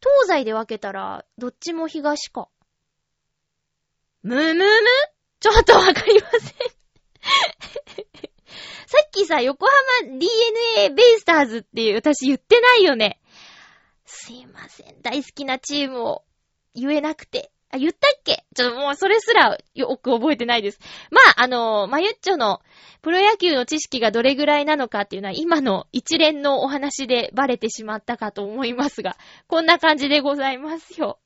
[0.00, 2.48] 東西で分けたら、どっちも東か。
[4.22, 4.64] むむむ？
[5.38, 6.40] ちょっとわかりません
[8.86, 9.66] さっきさ、横
[10.02, 13.20] 浜 DNA ベイスターズっていう私言ってないよね。
[14.04, 15.00] すいません。
[15.00, 16.24] 大好きなチームを
[16.74, 17.52] 言えなくて。
[17.72, 18.44] あ、言ったっけ？
[18.54, 20.80] ちょっともうそれすらよく覚えてないです。
[21.10, 22.60] まあ、あの、まゆっちょの
[23.02, 31.18] プロ野球の知識がどれぐらいなのかっていうのは今の一連のお話でバレてしまったかと思いますが、こんな感じでございますよ。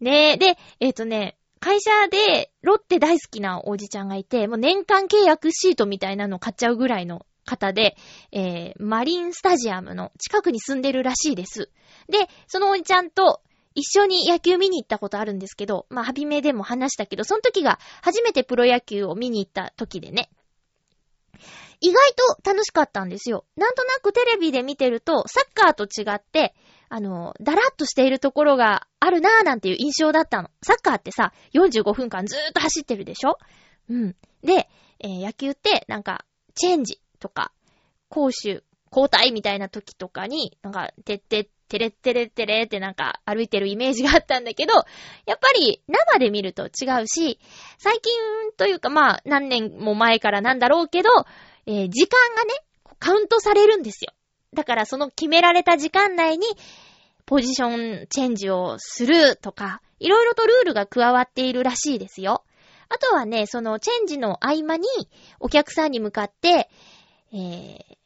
[0.00, 7.96] ねえ、で、えっ、ー、とね、会社でロッテ大好きなおじちゃんがいて、もう年間契約シートみたいなの買っちゃうぐらいの方で、
[8.30, 11.70] えー、マリンスタジアムの近くに住んでるらしいです。
[12.08, 13.40] で、そのおじちゃんと
[13.78, 20.30] 一緒に野球見に行ったことあるんですけど、まあ、ハビメでも話したけど、その時が初めてプロ野球を見に行った時でね。
[21.80, 22.12] 意外
[22.42, 23.44] と楽しかったんですよ。
[23.56, 26.56] なんとなくテレビで見てると、サッカーと違って、
[26.88, 30.50] あの、だらっとしているところがあるなーなんていう印象だったの。
[30.60, 33.38] サッカーってさ、45分間ずーっと走ってるでしょ？
[33.90, 34.16] うん。
[34.42, 37.52] で、えー、野球ってなんか、チェンジとか、
[38.08, 44.72] 攻守、交代みたいな時とかに、なんか、てっててれってれってれってなんか歩いてるイメージがあったんだけど、
[45.26, 47.38] やっぱり生で見ると違うし、
[47.78, 48.12] 最近
[48.56, 51.10] というかまあ何年も前からなんだろうけど、
[51.66, 52.54] えー、時間がね、
[52.98, 54.12] カウントされるんですよ。
[54.54, 56.46] だからその決められた時間内に
[57.26, 62.44] ポジションチェンジをするとか、いろいろとルールが加わっているらしいですよ。
[62.88, 64.88] あとはね、そのチェンジの合間に
[65.40, 66.70] お客さんに向かって、
[67.32, 67.96] えー、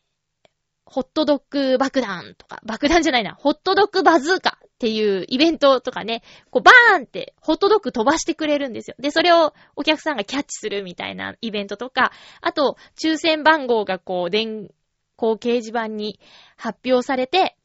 [0.92, 8.96] ホットドッグ爆弾とか、爆弾じゃないな、ホットドッグバズーカっていうイベントとかね、こうバーンってホットドッグ飛ばしてくれるんですよ。
[8.98, 14.68] で、それをお客さんがキャッチするみたいなイベントとか、あと、抽選番号がこう、電
[15.16, 16.20] 光掲示板に
[16.58, 17.56] 発表されて、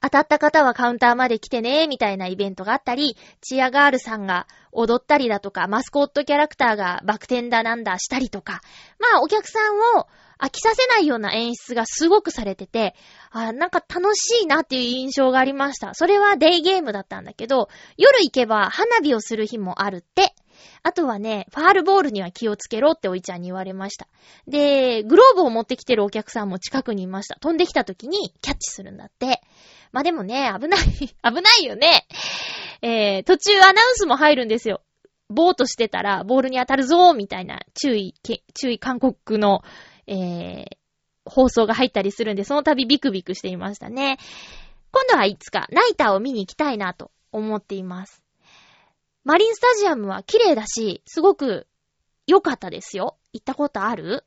[0.00, 8.60] 当たった方はカウンターまで来てね、みたいなイベントがあったり、チアガールさんが踊ったりだとか、マスコットキャラクターがバク転だなんだしたりとか、
[8.98, 10.06] まあお客さんを
[10.38, 12.94] 飽きさせないような演出がすごくされてて、
[13.30, 15.94] あなんか楽しいなっていう印象がありました。
[15.94, 20.34] それはデイゲームだったんだけど、夜行けば花火をする日もあるって。
[20.82, 24.06] あとはね、ファールボールには気をつけろっておいちゃんに言われました。
[24.46, 27.36] で、グローブを持ってきてるお客さんも近くにいました。
[27.40, 29.40] 飛んできた時にキャッチするんだって。
[29.92, 32.06] まあ、でもね、危ない 危ないよね。
[32.82, 34.82] えー、途中アナウンスも入るんですよ。
[35.28, 38.14] ボートしてたら、ボールに当たるぞーみたいな注意、
[38.54, 39.62] 注意韓国の
[40.06, 40.66] えー、
[41.24, 44.18] 放送が入ったりするんで、その度ビクビクしていましたね。
[44.92, 48.22] 今度はいつかナイターを見に行きたいなと思っています。
[49.24, 51.66] マリンスタジアムは綺麗だし、すごく
[52.26, 53.16] 良かったですよ。
[53.32, 54.24] 行ったことある？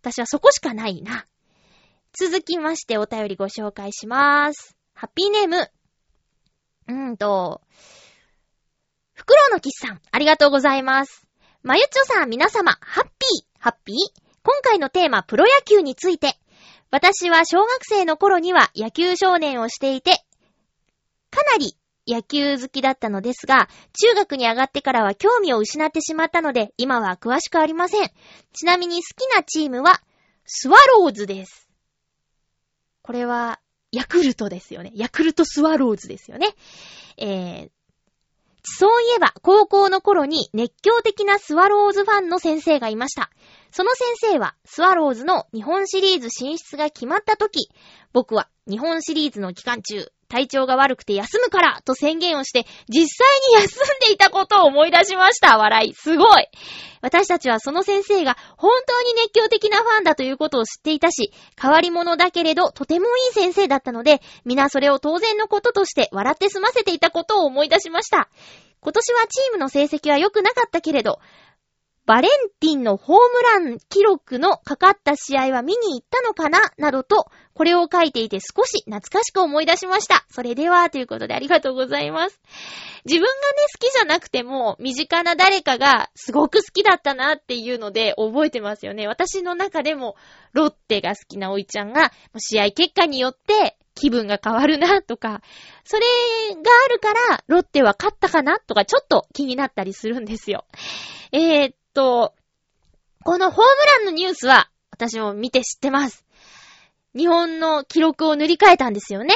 [0.00, 1.26] 私はそこしかないな。
[2.18, 4.76] 続きましてお便りご紹介します。
[4.94, 5.70] ハッピーネーム。
[6.88, 7.60] うーんと、
[9.12, 11.26] フクロウのキスさん、ありがとうございます。
[11.62, 13.96] まゆちょさん、皆様、ハッピー、ハッピー
[14.46, 16.38] 今回のテーマ、プロ野球について。
[16.92, 20.24] 私は小学生の頃には野球少年をしていて、
[21.32, 23.68] かなり野球好きだったのですが、
[24.00, 28.08] 中学に上がってからは興味を失ってしまったので、今は詳しくありません。
[28.52, 30.00] ちなみに好きなチームは、
[30.44, 31.68] スワローズです。
[33.02, 33.58] これは、
[33.90, 34.92] ヤクルトですよね。
[34.94, 36.54] ヤクルトスワローズですよね。
[37.16, 37.70] えー、
[38.62, 43.30] そういえば、高校の頃に熱狂的なスワローズファンの先生がいました。
[43.76, 47.68] その先生は、スワローズの日本シリーズ進出が決まった時、
[48.14, 53.26] 僕は日本シリーズの期間中、体調が悪くて休むからと宣言をして、実際
[53.58, 55.58] に休んでいたことを思い出しました。
[55.58, 55.92] 笑い。
[55.92, 56.48] すごい。
[57.02, 68.30] 私たちはその先生が本当に熱狂的なファンだということを知っていたし、変わり者だけれどとてもいい先生だったので、皆それを当然のこととして笑って済ませていたことを思い出しました。
[68.80, 71.18] 今年はチームの成績は良くなかったけれど、
[72.06, 76.60] バレンティンのホームラン記録のかかった試合は見に行ったのかな？
[76.78, 80.24] などと、これを書いていて少し懐かしく思い出しました。
[80.30, 82.40] それでは、ということでありがとうございます。
[83.04, 83.34] 自分がね、
[83.80, 89.08] 好きじゃなくても、身近な誰かがすごく好きだったなっていうので覚えてますよね。
[89.08, 90.14] 私の中でも、
[90.52, 95.42] ロッテが好きなおいちゃんが、試合結果によって気分が変わるなとか、
[95.82, 96.02] それ
[96.54, 100.66] があるから、ロッテは勝ったかなとか、ちょっと気になったりするんですよ。
[101.32, 102.34] えー、と、
[103.24, 106.26] このホームランのニュースは、私も見て知ってます。
[107.16, 109.34] 日本の記録を塗り替えたんですよね。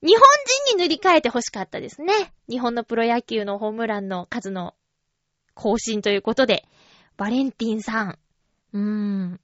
[0.00, 0.22] 日本
[0.68, 2.32] 人に塗り替えて欲しかったですね。
[2.48, 4.74] 日本のプロ野球のホームランの数の
[5.54, 6.64] 更新ということで、
[7.16, 8.18] バレンティンさん。
[8.72, 9.40] うーん。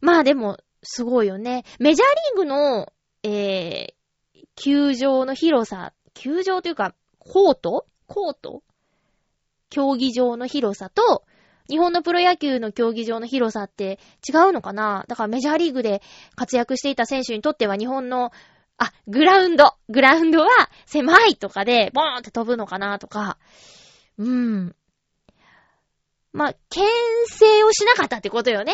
[0.00, 1.64] まあでも、すごいよね。
[1.80, 2.92] メジャーリーグの、
[3.24, 7.86] えー、球場の広さ、球場というか、コート？
[8.06, 8.62] コート？
[9.76, 11.24] 競技場の広さと、
[11.68, 15.04] 日本のプロ野球の競技場の広さって違うのかな？
[15.06, 16.00] だからメジャーリーグで
[16.34, 18.32] 活躍していた選手にとっては日本の、
[18.78, 19.74] あ、グラウンド。
[19.90, 20.48] グラウンドは
[20.86, 23.36] 狭いとかで、ボーンって飛ぶのかなとか。
[24.16, 24.76] うーん。
[26.32, 26.86] ま、牽
[27.26, 28.72] 制をしなかったってことよね？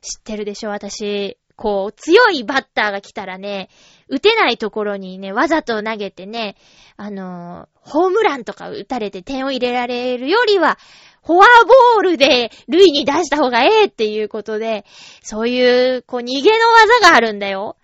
[0.00, 1.38] 知ってるでしょ、私。
[1.56, 3.68] こう、強いバッターが来たらね、
[4.08, 6.56] 打てないところにね、わざと投げてね、
[6.96, 10.78] あのー、ホームランとか打たれて点を入れられるよりは、
[11.24, 14.84] フォアボールで塁に出した方がええっていうことで、
[15.22, 16.58] そういう、こう、逃げの
[17.00, 17.76] 技があるんだよ。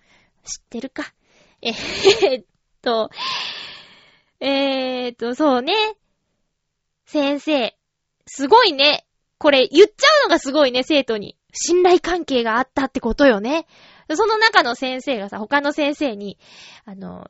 [0.43, 1.13] 知ってるか？
[1.61, 2.45] えー、っ
[2.81, 3.09] と、
[4.39, 5.73] えー、っと、そうね。
[7.05, 7.75] 先生。
[8.27, 9.05] すごいね。
[9.37, 11.35] これ言っちゃうのがすごいね、生徒に。
[11.53, 13.65] 信頼関係があったってことよね。
[14.13, 16.37] その中の先生がさ、他の先生に、
[16.85, 17.29] あの、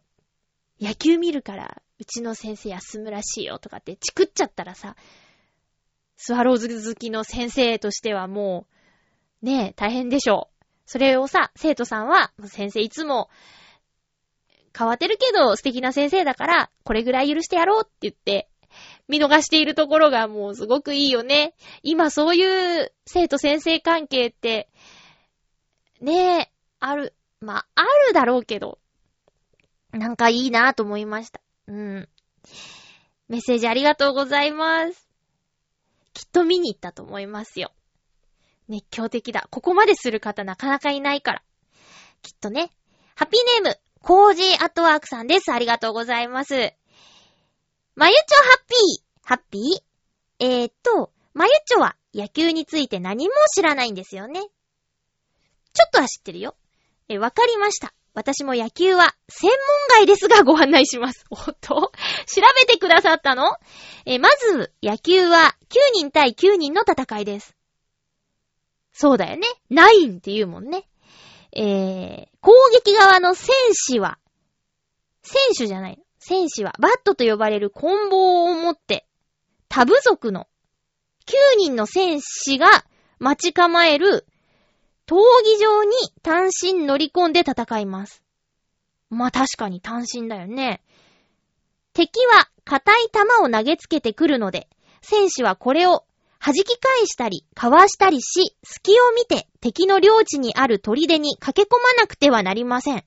[0.80, 4.96] 野球見るから、うちの先生休むらしいよとかってチクっちゃったらさ、
[6.18, 8.68] スワローズ好きの先生としてはも
[9.42, 10.66] う、ねえ、大変でしょう。
[10.86, 13.30] それをさ、生徒さんは、先生いつも、
[14.78, 18.51] 変わってるけど素敵な先生だから、これぐらい許してやろうって言って、
[19.08, 21.54] 見逃しているところがもうすごくいいよね。
[21.84, 24.70] 今そういう生徒先生関係って、
[26.00, 28.80] ねえ、ある、まあ、あるだろうけど、
[29.92, 31.42] なんかいいなぁと思いました。
[31.68, 32.10] うん。
[33.28, 35.08] メッセージありがとうございます。
[36.14, 37.72] きっと見に行ったと思いますよ。
[38.68, 39.48] 熱狂的だ。
[39.52, 41.44] ここまでする方なかなかいないから。
[42.22, 42.72] きっとね。
[43.16, 45.52] ハッピーネーム、コージーアットワークさんです。
[45.52, 46.74] ありがとうございます。
[47.96, 49.28] まゆちょハッピー。
[49.28, 49.64] ハッピー？
[50.40, 54.42] えー、っと、まゆちょは野球について何も知らないんですよね。
[54.42, 54.48] ちょ
[55.88, 56.56] っとは知ってるよ。
[57.10, 57.94] え、わかりました。
[58.14, 61.26] 私も野球は専門外ですがご案内します。
[61.32, 61.76] おっと？
[61.76, 63.58] 調べてくださったの？
[64.06, 67.56] え、まず、野球は9人対9人の戦いです。
[68.94, 69.48] そうだよね。
[69.70, 70.88] ナインって言うもんね。
[71.54, 74.18] えー、攻撃側の戦士は、
[75.24, 76.02] 選手じゃない。
[76.24, 79.08] 戦士はバットと呼ばれる棍棒を持って、
[79.70, 80.48] タブ族の
[81.26, 82.86] 9人の戦士が
[83.18, 84.28] 待ち構える
[85.08, 85.92] 闘技場に
[86.22, 88.24] 単身乗り込んで戦います。
[89.10, 90.84] まあ確かに単身だよね。
[91.94, 94.70] 敵は硬い球を投げつけてくるので、
[95.02, 96.06] 戦士はこれを
[96.40, 103.04] 弾き返したり、かわしたりし、隙を見て敵の領地にある砦に駆け込まなくてはなりません。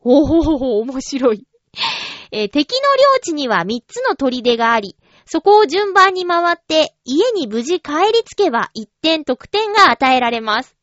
[0.00, 1.45] おほほほ、面白い。
[2.36, 2.78] えー、敵の
[3.14, 10.76] 領地には3つの砦があり、そこを順番に回って家に無事帰りつけば1点得点が与えられます。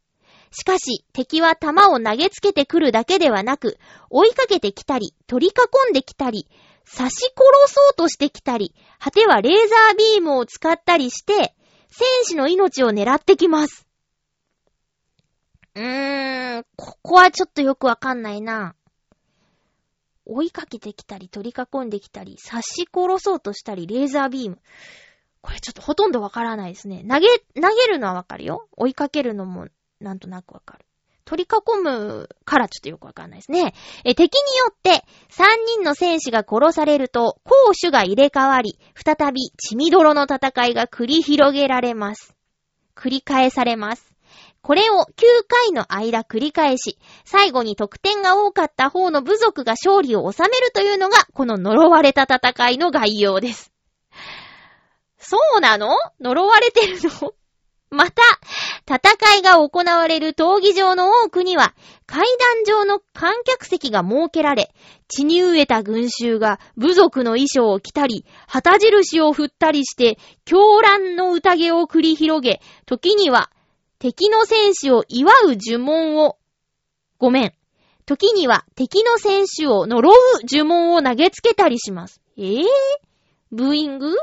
[0.49, 3.78] しかし、敵は弾を投げつけてくるだけではなく、
[4.10, 6.47] 追いかけてきたり、取り囲んできたり、
[6.91, 7.34] 刺し殺
[7.68, 11.56] そうとしてきたり、果てはレーザービームを使ったりして、
[11.91, 13.88] 選手の命を狙ってきます。
[15.76, 18.74] うーん、ここはちょっとよくわかんないな。
[20.26, 24.59] 追いかけてきたり、取り囲んできたり、刺し殺そうとしたり、レーザービーム。
[25.41, 27.05] これちょっとほとんどわからないですね。
[27.07, 27.28] 投げ、
[27.61, 28.67] 投げるのはわかるよ。
[28.78, 29.67] 追いかけるのも
[29.99, 30.86] なんとなくわかる。
[31.26, 33.74] 取り囲むからちょっとよくわかんないですね。
[34.03, 35.43] え、敵によって3
[35.78, 42.36] 人の戦士が殺されると攻守が入れ替わり、再び血みどろの戦いが繰り広げられます。
[42.95, 44.12] 繰り返されます。
[44.64, 45.05] これを9
[45.45, 53.74] 回の間繰り返し、最後に得点が多かった方の部族が勝利を収めるというのが、この呪われた戦いの概要です。
[55.18, 55.97] そうなの？
[56.22, 57.34] 呪われてるの？
[57.91, 58.24] また、
[58.88, 64.74] 戦いが行われる闘技場の多くには、階段上の観客席が設けられ、
[65.09, 73.49] 血に飢えた群衆が部族の衣装を着たり、旗印を振ったりして、狂乱の宴を繰り広げ、時には、
[74.04, 76.36] 敵の戦士を祝う呪文を、
[77.20, 77.54] ごめん。
[78.06, 80.14] 時には敵の戦士を呪う
[80.45, 82.20] 呪文を投げつけたりします。
[82.38, 82.64] えぇ、ー、
[83.54, 84.14] ブーイング？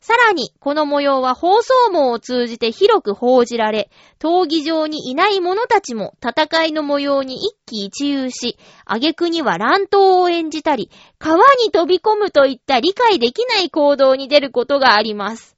[0.00, 3.88] さらに、この模様は放送網を通じて広く報じられ、
[4.18, 10.90] 闘技場にいない者たちも戦いの模様に一喜一憂し、挙句には乱闘を演じたり、
[11.20, 15.53] 川に飛び込むといった理解できない行動に出ることがあります。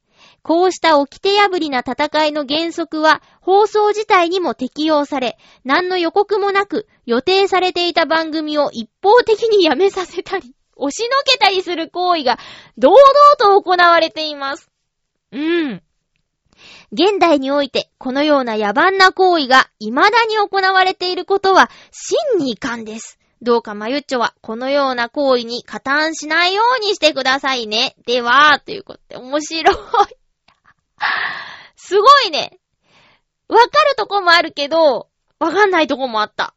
[0.47, 12.39] こうした掟破りな戦いの原則は放送自体にも適用され、何の予告もなく予定されていた番組を一方的にやめさせたり、 押しのけたりする行為が
[12.79, 13.01] 堂々
[13.41, 14.71] と行われています。
[15.33, 15.83] うん。
[16.93, 23.19] 現代においてこのような野蛮な行為が未だに行われていることは真に遺憾です。
[23.43, 27.97] どうかまゆっちょはこのような行為に加担しないようにしてくださいね。
[28.07, 29.77] では、ということで面白い。
[31.77, 32.59] すごいね。
[33.49, 36.55] わかるとこもあるけど、わかんないとこもあった。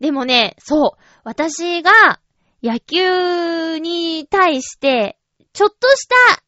[0.00, 1.02] でもね、そう。
[1.24, 2.20] 私が
[2.62, 5.18] 野球に対して、
[5.52, 6.42] ちょっとした、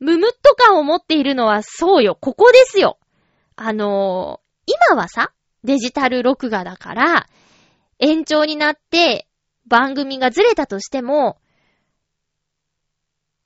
[0.00, 2.16] ムムッと感を持っているのはそうよ。
[2.20, 2.98] ここですよ。
[3.56, 5.32] あのー、今はさ、
[5.64, 7.26] デジタル録画だから、
[7.98, 9.26] 延長になって
[9.66, 11.38] 番組がずれたとしても、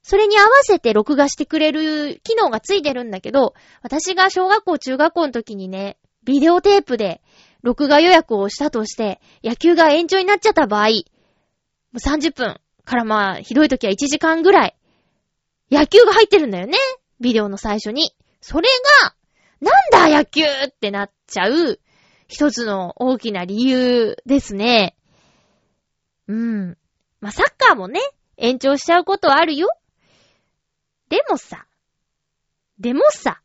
[0.02, 7.20] それに合わせて録画してくれる機能がついてるんだけど、私が小学校、中学校の時にね、ビデオテープで
[7.62, 10.88] 録画予約をしたとして、野球が延長になっちゃった場合、
[11.94, 14.76] 30分からまあ、ひどい時は1時間ぐらい、
[15.70, 16.76] 野球が入ってるんだよね。
[17.20, 18.14] ビデオの最初に。
[18.40, 18.68] それ
[19.02, 19.14] が、
[19.60, 19.70] な
[20.06, 21.78] んだ野球ってなっちゃう、
[22.26, 24.96] 一つの大きな理由ですね。
[26.26, 26.76] うん。
[27.20, 28.00] まあ、サッカーもね、
[28.36, 29.68] 延長しちゃうことはあるよ。
[31.12, 31.66] でもさ、
[32.78, 33.42] でもさ、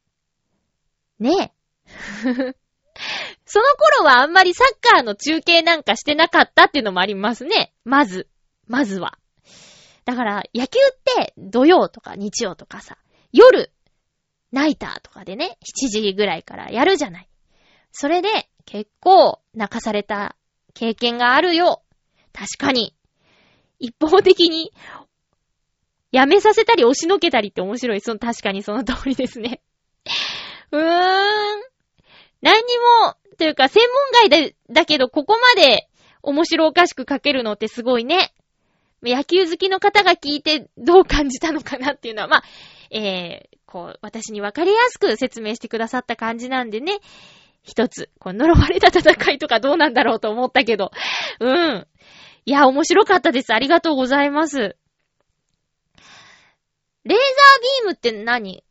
[1.19, 1.51] ねえ。
[3.43, 7.73] その頃はあんまりサッカーの中継なんかしてなかったっていうのもありますね。
[7.83, 8.29] まず。
[8.67, 9.19] まずは。
[10.05, 12.97] だから、野球って土曜とか日曜とかさ、
[13.33, 13.73] 夜、
[14.53, 17.29] ナイターとかでね、7時ぐらいからやるじゃない。
[17.91, 20.37] それで結構泣かされた
[20.73, 21.83] 経験があるよ。
[22.31, 22.95] 確かに。
[23.77, 24.71] 一方的に
[26.11, 28.01] やめさせたり押しのけたりって面白い。
[28.01, 29.61] その、確かにその通りですね。
[30.71, 31.61] うーん。
[32.41, 35.87] 何にも、というか、専門外で、だけど、ここまで
[36.21, 38.33] 面白おかしく書けるのってすごいね。
[39.03, 42.43] 野球好きの方が聞いてどう感じたのかなっていうのは、まあ、
[42.89, 46.99] えー、こう、私にわかりやすく説明してくださった感じなんでね。
[47.63, 50.91] 一つ、こう、呪われた戦いとかどうなんだろうと思ったけど。
[51.41, 51.87] うん。
[52.45, 53.53] いや、面白かったです。
[53.53, 54.77] ありがとうございます。
[57.07, 58.65] レーザービームって何？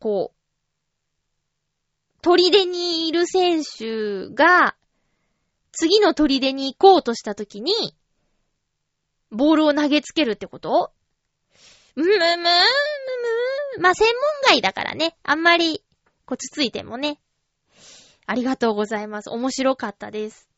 [0.00, 4.74] こう、砦にいる選手が、
[5.70, 7.72] 次の砦に行こうとしたときに、
[9.30, 10.92] ボールを投げつけるってこと？
[11.94, 12.26] むむむむ
[13.78, 15.16] むま、専門外だからね。
[15.22, 15.84] あんまり、
[16.26, 17.20] こつついてもね。
[18.26, 19.30] ありがとうございます。
[19.30, 20.48] 面白かったです。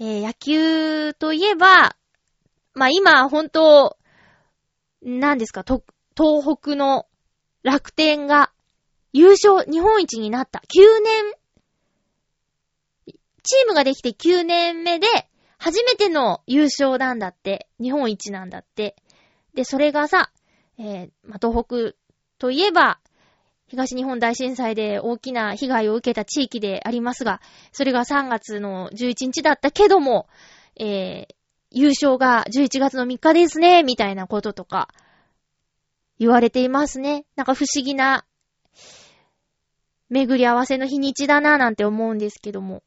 [0.00, 1.96] えー、野球といえば、
[2.74, 3.96] まあ、今、本当
[5.02, 5.84] 何ですか、と、
[6.16, 7.06] 東北の
[7.62, 8.52] 楽天が
[9.12, 10.60] 優勝、日本一になった。
[10.60, 11.32] 9年、
[13.42, 15.06] チームができて9年目で、
[15.58, 17.68] 初めての優勝なんだって。
[17.80, 18.96] 日本一なんだって。
[19.54, 20.30] で、それがさ、
[20.78, 21.96] えー、ま、東北
[22.38, 23.00] といえば、
[23.68, 27.40] 東日本大震災で大きな被害を受けた地域でありますが、
[27.72, 30.28] それが3月の11日だったけども、
[30.78, 31.34] えー、
[31.76, 34.88] 優勝が11月の3日ですね、みたいなこととか、
[36.18, 37.26] 言われていますね。
[37.36, 38.24] なんか不思議な
[40.08, 42.82] 巡り合わせの日にちだななんて思うんですけども。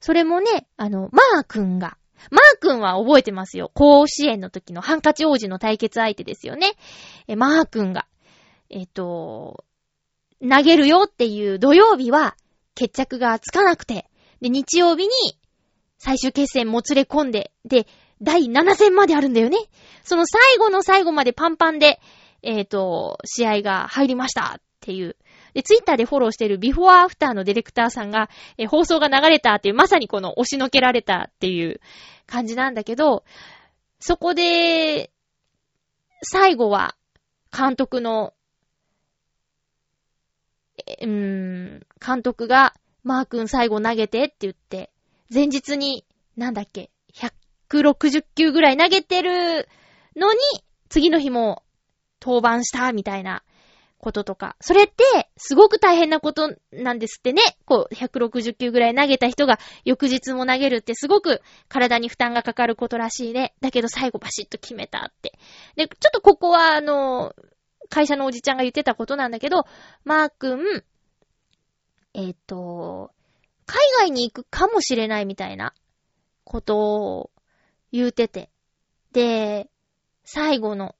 [0.00, 1.98] それもね、あの、マー君が、
[2.30, 3.70] マー君は覚えてますよ。
[3.74, 6.72] 甲子園の時のハンカチ王子の対決相手ですよね。
[7.28, 8.06] え、マー君が、
[8.70, 9.64] えっ、と、
[10.40, 12.36] 投げるよっていう土曜日は
[12.74, 14.08] 決着がつかなくて、
[14.40, 15.10] で、日曜日に
[15.98, 17.86] 最終決戦もつれ込んで、で、
[18.22, 19.58] 第7戦まであるんだよね。
[20.04, 22.00] その最後の最後までパンパンで、
[22.42, 25.16] えっ、と、試合が入りましたっていう。
[25.54, 31.80] で、ツイッターでフォローしてるビフォーアフターのディレクターさんが、えー放送が流れたっていう、まさにこの押しのけられたっていう
[32.26, 33.24] 感じなんだけど、
[33.98, 35.10] そこで、
[36.22, 36.96] 最後は、
[37.56, 38.34] 監督の、
[40.86, 41.08] えうー
[41.78, 44.90] ん、監督が、マー君最後投げてって言って、
[45.32, 46.04] 前日に、
[46.36, 47.32] なんだっけ、100
[47.70, 49.68] 160球ぐらい投げてる
[50.16, 50.38] のに、
[50.88, 51.62] 次の日も
[52.20, 53.42] 登板したみたいな
[53.98, 54.56] こととか。
[54.60, 57.42] それって、すごく大変なことなんですってね。
[57.64, 63.54] こう、160球ぐらい投げた人が翌日も投げるってすごく体に負担がかかることらしいね。
[63.60, 65.38] だけど最後バシッと決めたって。
[65.76, 67.34] で、ちょっとここはあの、
[67.88, 69.64] 会社のおじちゃんが言ってたことなんだけど、
[70.04, 70.82] マー君、
[72.14, 73.10] えっ、と、
[73.66, 75.74] 海外に行くかもしれないみたいな
[76.44, 77.30] ことを
[77.92, 78.50] 言うてて。
[79.12, 79.68] で、
[80.24, 80.94] 最後の、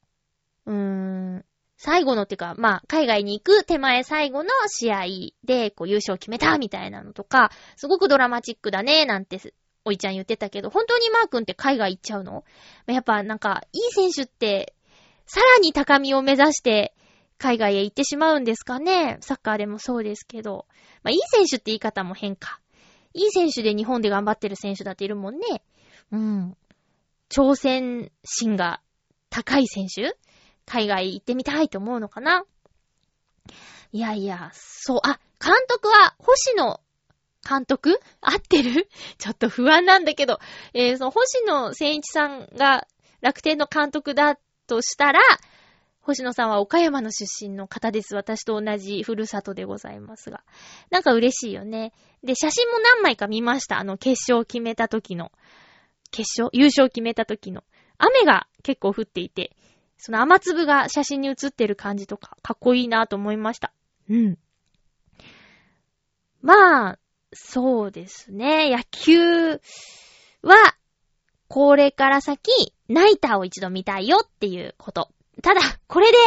[0.66, 1.44] うーん、
[1.76, 5.04] 最後のっていうか、まあ、海外に行く手前最後の試合
[5.44, 9.40] で、こう優勝決めたみたいなのとか、すごくドラマチックだね、なんて、
[9.84, 12.44] おいちゃん言ってたけど、本当にマー君って海外行っちゃうの？
[12.86, 14.74] やっぱなんか、いい選手って、
[15.26, 16.94] さらに高みを目指して、
[17.38, 19.16] 海外へ行ってしまうんですかね？
[19.22, 20.66] サッカーでもそうですけど。
[21.02, 22.60] まあ、いい選手って言い方も変か。
[23.14, 25.62] いい選手で日本で頑張ってる選手だっているもんね。
[26.12, 26.56] うん。
[27.30, 28.82] 挑戦心が
[29.30, 30.16] 高い選手？
[30.66, 32.44] 海外行ってみたいと思うのかな？
[33.92, 36.80] いやいや、そう、あ、監督は、星野
[37.48, 37.98] 監督？
[38.20, 38.88] 合ってる？
[39.18, 40.38] ちょっと不安なんだけど、
[40.74, 42.86] えー、その星野千一さんが
[43.20, 45.20] 楽天の監督だとしたら、
[46.02, 48.14] 星野さんは岡山の出身の方です。
[48.14, 50.42] 私と同じふるさとでございますが。
[50.90, 51.92] なんか嬉しいよね。
[52.24, 53.78] で、写真も何枚か見ました。
[53.78, 55.30] あの、決勝を決めた時の。
[56.10, 57.64] 決勝優勝決めた時の。
[57.98, 59.56] 雨が結構降っていて、
[59.98, 63.72] その雨粒が写真に写ってる感じとか、かっこいいなと思いました。
[64.08, 64.38] うん。
[66.40, 66.98] まあ、
[67.32, 68.74] そうですね。
[68.74, 69.60] 野球
[70.42, 70.76] は、
[71.48, 72.50] これから先、
[72.88, 75.10] ナイターを一度見たいよっていうこと。
[75.42, 76.18] ただ、これで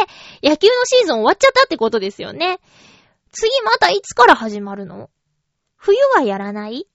[0.42, 2.60] 野球のシーズン終わっちゃったってことですよね。
[3.32, 5.10] 次またいつから始まるの？
[5.76, 6.86] 冬はやらない？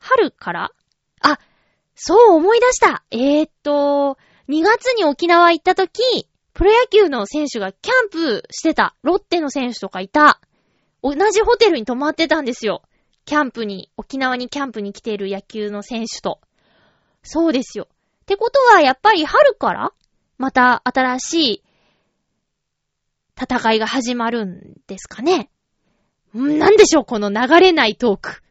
[0.00, 0.72] 春から？
[1.20, 1.38] あ、
[1.94, 3.04] そう思い出した。
[3.10, 4.18] えー、っと、
[4.48, 8.94] 2月に沖縄行った時、プロ野球の選手がキャンプしてた。
[9.02, 10.40] ロッテの選手とかいた。
[11.02, 12.82] 同じホテルに泊まってたんですよ。
[13.24, 16.40] キャンプに、沖縄にキャンプに来ている野球の選手と。
[17.22, 17.88] そうですよ。
[18.22, 19.92] ってことは、やっぱり春から
[20.38, 21.62] また新しい
[23.40, 25.50] 戦いが始まるんですかね。
[26.36, 28.42] んなんでしょう、この流れないトーク。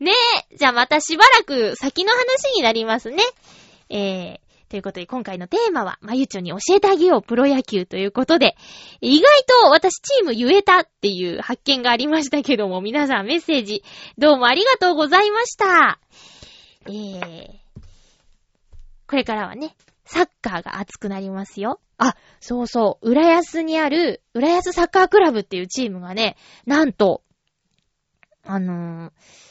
[0.00, 0.12] ね
[0.50, 0.56] え。
[0.56, 3.22] じゃあまたしばらく先の話になりますね。
[3.90, 8.56] えー、ということで今回のテーマは、まゆちょに教えてあげようプロ野球ということで、
[9.00, 13.82] 意外と私チーム言えたっていう発見がありましたけども、皆さんメッセージ
[14.18, 15.98] どうもありがとうございました。
[16.86, 17.50] えー、
[19.08, 19.74] これからはね、
[20.04, 21.80] サッカーが熱くなりますよ。
[21.96, 26.36] あ、そうそう、浦安にある、浦安サッカークラブっていうチームがね、
[26.66, 27.22] なんと、
[28.44, 29.47] あのー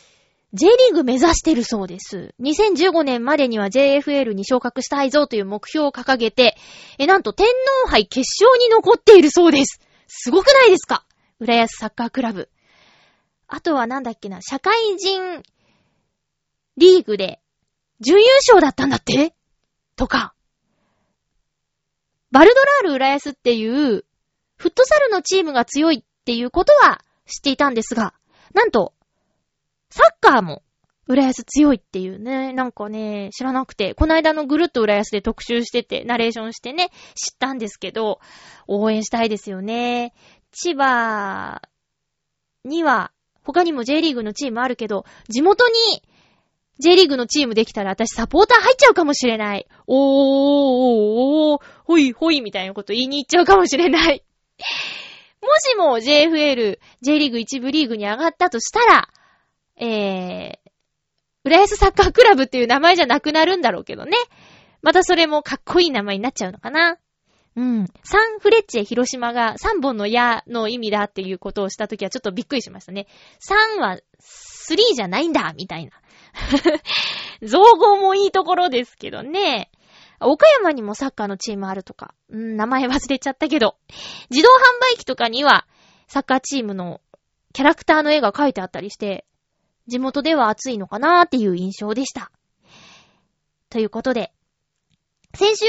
[0.58, 2.34] J リーグ目指してるそうです。
[2.41, 6.58] 2015年までには JFL に昇格したいぞという目標を掲げて、
[6.97, 7.45] え、なんと天
[7.84, 9.80] 皇杯決勝に残っているそうです。
[10.08, 11.05] すごくないですか？
[11.39, 12.49] 浦安サッカークラブ。
[13.47, 15.43] あとはなんだっけな、社会人
[16.76, 17.39] リーグで
[18.01, 19.36] 準優勝だったんだって？
[19.95, 20.34] とか。
[22.32, 24.05] バルドラール浦安っていう
[24.58, 28.16] フットサルのチームが強いっていうことは知っていたんですが、
[28.53, 28.93] なんと、
[29.98, 30.62] サッカーも、
[31.08, 38.20] 浦安強いっていうね、なんかね、知らなくて、この間のぐるっと浦安で特集してて、ナレーションしてね、知ったんですけど、
[38.68, 40.14] 応援したいですよね。
[40.52, 41.64] 千葉
[42.64, 43.12] には、
[43.43, 45.74] 他にも J リーグのチームあるけど、地元に
[46.80, 49.66] J リーグのチームできたら私サポーター入っちゃうかもしれない。
[49.88, 54.24] おーおーおー、ほいほいみたいなこと言いに行っちゃうかもしれない。
[55.41, 59.10] もしも JFL、J リーグ一部リーグに上がったとしたら、
[59.80, 60.69] えー、
[61.43, 64.17] 浦安サッカークラブっていう名前じゃなくなるんだろうけどね。
[64.82, 66.97] またそれもかっこいい名前になっちゃうのかな。
[67.55, 67.88] うん。
[68.03, 73.07] サンフレッチェ広島が3本の矢の意味だっていうことをしたときはちょっとびっくりしましたね。
[73.39, 75.91] 3は3じゃないんだみたいな。
[77.41, 79.71] 造語もいいところですけどね。
[80.19, 82.13] 岡山にもサッカーのチームあるとか。
[82.30, 83.75] うん、名前忘れちゃったけど。
[84.30, 85.65] 自動販売機とかには
[86.07, 87.01] サッカーチームの
[87.53, 89.25] キャラクターの絵が描いてあったりして、
[89.88, 92.31] 地元では熱いのかなーっていう印象でした。
[93.69, 94.31] ということで、
[95.33, 95.65] 先週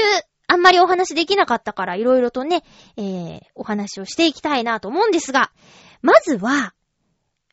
[0.47, 2.63] あんまりお話できなかったから色々とね、
[2.97, 5.51] えー、お話をしていきたいなと思うんですが、
[6.01, 6.73] まずは、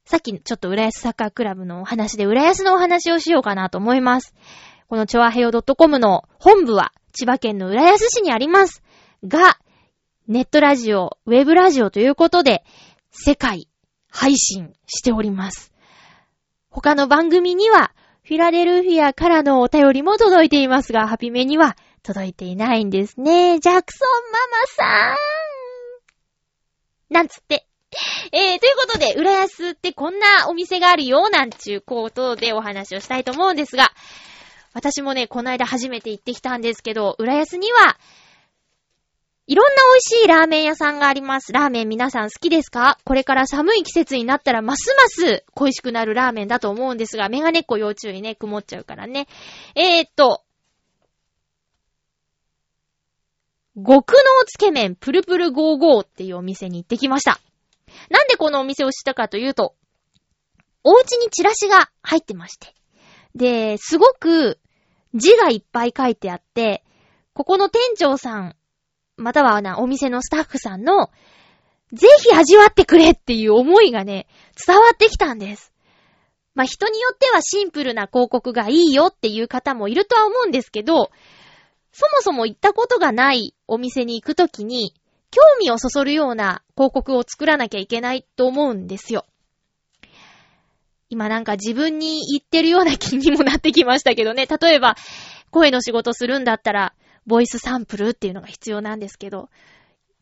[0.07, 4.35] さっきちょっと浦安サッカークラブのお話で浦安のお話をしようかなと思います。
[4.89, 8.83] このチョアヘヨ .com の本部は千葉県の浦安市にあります。
[9.25, 9.59] が、
[10.27, 12.65] ネットラジオ、ウェブラジオということで、
[13.11, 13.69] 世界
[14.09, 15.76] 配信しております。
[16.77, 17.91] 他の番組には、
[18.23, 23.59] フィラデルフィアからのお便りも届いていますが、ハピメには届いていないんですね。
[23.61, 27.67] ジャクソンママさーんなんつって。
[28.31, 33.93] えー、ということで、浦安ってこんなお店があるよ、なんちゅうことでお話をしたいと思うんですが、
[34.75, 37.97] 私もね、この間初めて行ってきたんですけど、浦安には、
[39.49, 41.53] いろんな美味しいラーメン屋さんがあります。
[41.53, 42.99] ラーメン皆さん好きですか？
[43.05, 49.29] これから寒い季節になったらますます恋しくなるラーメンだと思うんですが、メガネっ子要注意ね、曇っちゃうからね。
[49.77, 50.43] えーっと、
[53.77, 57.39] 極濃つけ麺プルプル55っていうお店に行ってきました。
[58.11, 59.77] なんでこのお店を知ったかというと、
[60.83, 62.75] お家にチラシが入ってまして。
[63.37, 64.59] で、すごく
[65.15, 66.83] 字がいっぱい書いてあって、
[67.33, 68.56] ここの店長さん、
[69.17, 71.11] またはな、お店のスタッフさんの、
[71.93, 74.27] ぜひ味わってくれっていう思いがね、
[74.67, 75.73] 伝わってきたんです。
[76.55, 81.11] まあ、人によってはシンプルな広告がいいよっていう方もいるとは思うんですけど、
[81.93, 84.95] そもそも行ったことがないお店に行くときに、
[85.31, 89.27] 興味をそそるような広告を作らなきゃいけないと思うんですよ。
[91.09, 94.47] 今なんか自分に言ってるような気にもなってきましたけどね。
[94.47, 94.97] 例えば、
[95.51, 96.95] 声の仕事するんだったら、
[97.27, 99.49] ボイスサンプルっていうのが必要なんですけど、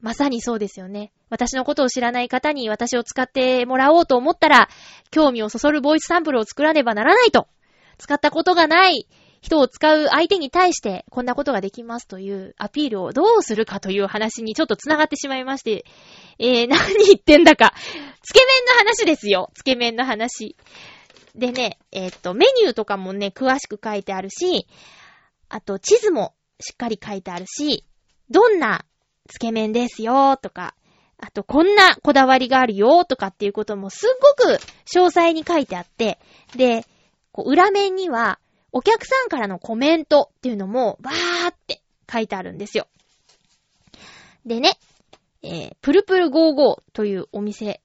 [0.01, 1.13] まさにそうですよね。
[1.31, 4.69] 私のことを知らない方に私を使ってもらおうと思ったら、
[5.11, 7.49] 興味をそそるボイスサンプルを作らねばならないと。
[7.99, 9.07] 使ったことがない
[9.41, 15.85] 人を使う相手に対して、こんなことができますというアピールをどうするかという話にちょっと繋がってしまいまして、
[16.39, 17.75] えー、何言ってんだか。
[18.23, 19.51] つけ麺の話ですよ。
[19.55, 20.57] つけ麺の話。
[21.35, 24.67] でね、えーっと、メニューとかもね、詳しく書いてあるし、
[25.49, 27.85] あと、地図もしっかり書いてあるし、
[28.31, 28.85] どんな
[29.29, 30.75] つけ麺ですよとか、
[31.19, 34.61] あと、こんなこだわりがあるよとかっていうこともすっごく
[34.95, 36.19] 詳細に書いてあって、
[36.57, 36.87] で、
[37.33, 38.39] こう裏面には、
[38.73, 41.81] お客さんからのコメントっていうのも、バーって
[42.13, 42.89] 書いてあるんですよ。
[44.45, 44.79] でね、
[45.43, 47.81] えー、プルプル55というお店。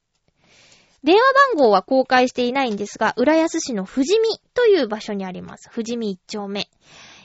[1.03, 1.21] 電話
[1.55, 5.69] 番号は公開していないんですが、浦安市の富士見という場所にあります。
[5.73, 6.67] 富士見一丁目。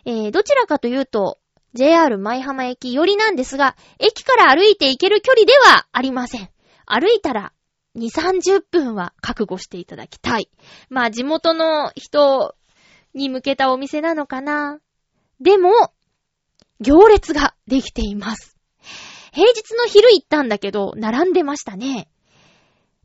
[0.05, 1.39] えー、どちらかというと、
[1.75, 6.49] JR 舞浜駅寄りなんですが、駅から歩いて行ける距離ではありません。
[6.87, 7.53] 歩いたら、
[7.97, 10.51] 2、30分は覚悟していただきたい。
[10.89, 12.55] まあ、地元の人
[13.15, 14.79] に向けたお店なのかな。
[15.41, 15.71] でも、
[16.81, 18.57] 行列ができています。
[19.33, 22.09] 平日の昼行ったんだけど、並んでましたね。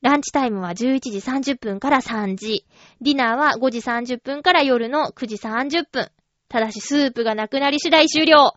[0.01, 2.65] ランチタイムは11時30分から3時。
[3.01, 6.11] ディナーは5時30分から夜の9時30分。
[6.49, 8.53] ただしスープがなくなり次第終了。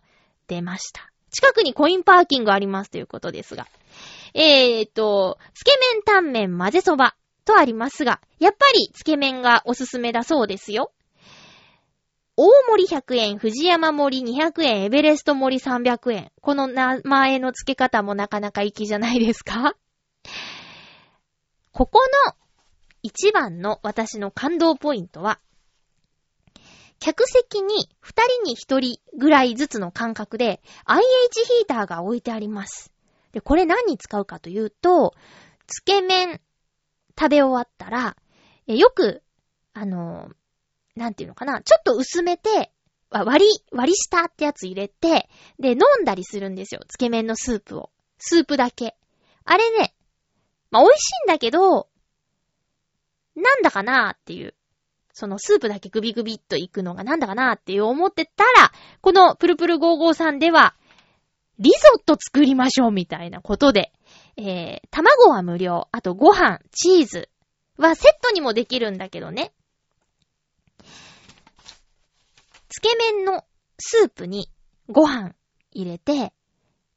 [0.47, 1.09] 出ました。
[1.31, 3.67] 近くにコインパーキングありますということですが。
[4.33, 7.15] えーと、つけ麺タンメン混ぜそば
[7.45, 10.91] とありますが、やっぱりつけ麺がおすすめだそうですよ。
[12.35, 16.31] 大盛り100円、藤山盛り200円、エベレスト盛り300円。
[16.41, 19.75] この名前の付け方もなかなか粋じゃないですか？
[21.71, 22.33] ここの
[23.03, 25.39] 一番の私の感動ポイントは、
[27.03, 31.01] 客席に二人に一人ぐらいずつの間隔で IH
[31.43, 32.93] ヒーターが置いてあります。
[33.33, 35.13] で、これ何に使うかというと、
[35.67, 36.39] つけ麺
[37.19, 38.15] 食べ終わったら、
[38.67, 39.21] よく、
[39.73, 40.29] あの、
[40.95, 42.71] なんていうのかな、ちょっと薄めて、
[43.09, 45.29] 割り、割り下ってやつ入れて、
[45.59, 46.79] で、飲んだりするんですよ。
[46.87, 47.91] つけ麺のスープを。
[48.17, 48.95] スープだけ。
[49.43, 49.93] あれね、
[50.71, 51.89] まあ、美味しいんだけど、
[53.35, 54.55] なんだかなーっていう。
[55.13, 60.75] そのスープだけグビグビっといくのがなんだかなーって思ってたら、このプルプル55さんでは、
[61.59, 63.93] リゾット作りましょうみたいなことで、
[64.37, 67.29] えー、卵は無料、あとご飯、チーズ
[67.77, 69.53] はセットにもできるんだけどね。
[72.69, 73.45] つけ麺の
[73.77, 74.49] スープに
[74.89, 75.35] ご飯
[75.71, 76.33] 入れて、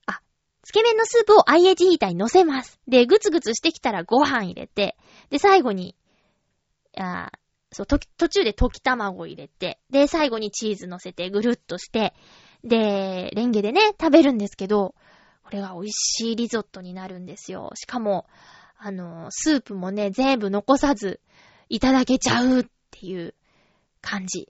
[0.06, 0.22] あ、
[0.62, 2.80] つけ麺のスープを IH ヒーターに乗せます。
[2.88, 4.96] で、ぐつぐつしてきたらご飯入れて、
[5.28, 5.94] で、最後に、
[6.96, 7.45] あー
[7.76, 12.14] そう、途中で溶き卵入れて、で、最後にチーズ乗せてぐるっとして、
[12.64, 14.94] で、レンゲでね、食べるんですけど、
[15.44, 17.72] これが美味しいリゾットになるんですよ。
[17.74, 18.26] しかも、
[18.78, 21.20] あの、スープもね、全部残さず
[21.68, 23.34] いただけちゃうっていう
[24.00, 24.48] 感じ。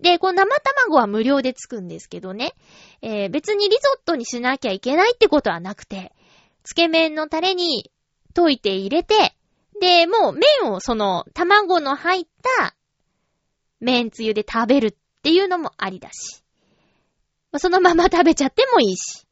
[0.00, 2.54] で、この生卵は無料でつくんですけどね、
[3.02, 6.12] えー別にリゾットにしなきゃいけないってことはなくて、
[6.62, 7.90] つけ麺のタレに
[8.34, 9.34] 溶いて入れて、
[9.80, 12.26] で、もう麺をその卵の入っ
[12.58, 12.74] た
[13.80, 16.42] 麺つゆで食べるっていうのもありだし、
[17.58, 19.26] そのまま食べちゃってもいいし、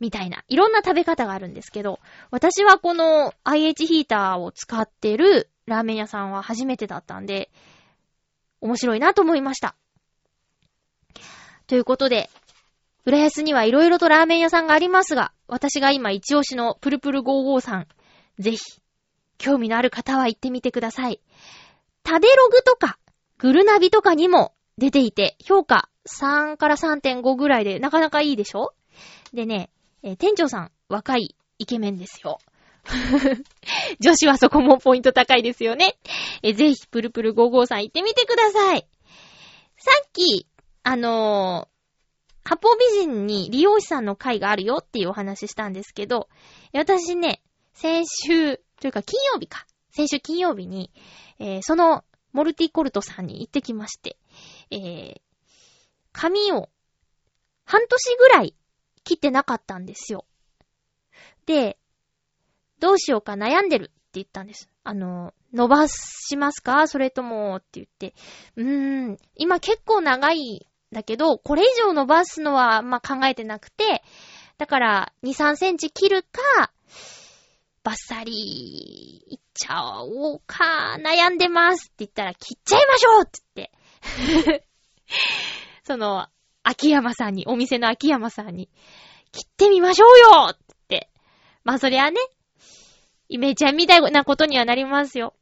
[0.00, 2.00] みたいな、いろんな食べ方があるんですけど、
[2.30, 7.50] 私はこの IH ヒーターを使ってるラーメン屋さんは初めてだったんで、
[8.60, 9.76] 面白いなと思いました。
[11.66, 12.30] ということで、
[13.04, 17.86] 浦安にはいろいろとラーメン屋さんがありますが、私が今一押しのプルプル55さん、
[18.38, 18.58] ぜひ、
[19.38, 21.20] 興味のある方は行ってみてください。
[22.06, 22.98] 食べログとか、
[23.38, 28.74] グルナビとかにも出ていて、評価3から3.5ぐらいでなかなかいいでしょ？
[29.32, 29.70] でね、
[30.02, 32.38] えー店長さん、若いイケメンですよ。
[33.98, 35.96] 女子はそこもポイント高いですよね。
[36.42, 38.86] えーぜひ、プルプル55さん行ってみてください。
[39.78, 40.46] さっき、
[40.82, 41.76] あのー
[42.48, 46.28] 八方美人に利用師さんの会があるよっていうお話したんですけど、
[46.72, 47.42] 私ね、
[47.74, 49.66] 先週、というか金曜日か。
[49.90, 50.92] 先週金曜日に、
[51.38, 54.18] えーそのモルティコルトさんに行ってきまして、
[54.70, 55.20] えー
[56.12, 56.70] 髪を
[57.64, 58.54] 半年ぐらい
[59.04, 60.24] 切ってなかったんですよ。
[61.46, 61.78] で、
[62.80, 64.68] どうしようか悩んでるって言ったんです。
[64.82, 66.88] あの、伸ばしますか？
[66.88, 68.14] それとも、って言って。
[68.56, 74.02] うーん、今結構長いんだけど、これ以上伸ばすのは、まあ、考えてなくて、
[74.58, 76.72] だから、2、3センチ切るか、
[77.86, 83.70] バッサリいっちゃおうか、悩んでますって言ったら、切っちゃいましょうって
[84.24, 84.68] 言って。
[85.86, 86.26] その、
[86.64, 88.68] 秋山さんに、お店の秋山さんに、
[89.30, 91.10] 切ってみましょうよって言って。
[91.62, 92.18] まあそりゃね、
[93.28, 95.36] イメちゃんみたいなことにはなりますよ。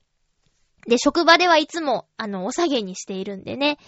[0.87, 3.79] で、職場ではいつも、あの、お下げにしているんでね。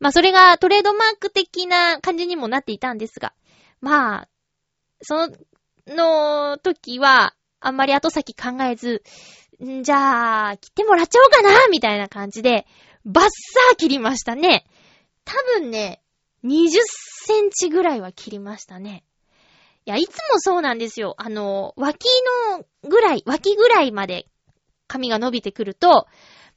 [0.00, 3.34] まあそれがトレードマーク的な感じにもなっていたんですが、
[3.82, 4.28] まあ、
[5.02, 5.28] そ
[5.86, 9.02] の時は、あんまり後先考えず、
[9.64, 12.66] んじゃあ、切ってもらっちゃおうかなみたいな感じで、
[13.04, 14.66] バッサー切りましたね。
[15.24, 16.02] 多分ね、
[16.44, 16.68] 20
[17.26, 19.04] センチぐらいは切りましたね。
[19.86, 21.14] いや、いつもそうなんですよ。
[21.18, 22.06] あの、脇
[22.50, 24.26] のぐらい、脇ぐらいまで
[24.88, 26.06] 髪が伸びてくると、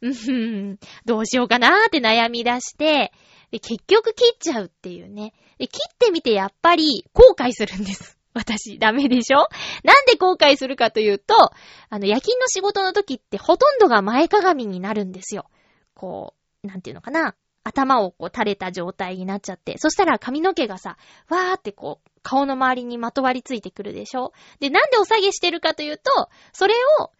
[0.01, 3.11] うーん、どうしようかなーって悩み出して、
[3.51, 5.33] で結局切っちゃうっていうね。
[5.57, 8.18] で切ってみてやっぱり後悔するんです。
[8.39, 9.49] 私、ダメでしょ？
[9.83, 11.35] なんで後悔するかというと、
[11.89, 15.45] あの、夜勤の仕事の時ってほとんどが前かがみになるんですよ。
[15.93, 16.33] こ
[16.63, 17.35] う、なんていうのかな？
[17.65, 19.77] 頭をこう垂れた状態になっちゃって。
[19.77, 24.31] そしたら髪の毛がさ、わーってこう、顔の周りにまとわりついてくるでしょ？
[24.59, 27.11] で、なんでお下げしてるかというと、それを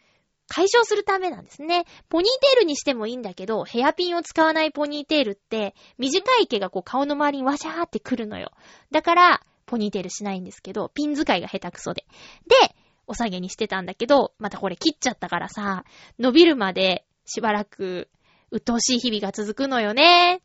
[0.47, 1.86] 解消するためなんですね。
[2.07, 8.51] ポニーテールにしてもいいんだけど、ヘアピンを使わないポニーテールって、短い毛がこう顔の周りにワシャーってくるのよ。
[8.89, 12.05] だから、ポニーテールしないんですけど、ピン使いが下手くそで。
[12.47, 15.84] で、お下げにしてたんだけど、またこれ切っちゃったからさ、
[16.17, 18.09] 伸びるまでしばらく、
[18.49, 20.41] 鬱陶しい日々が続くのよね。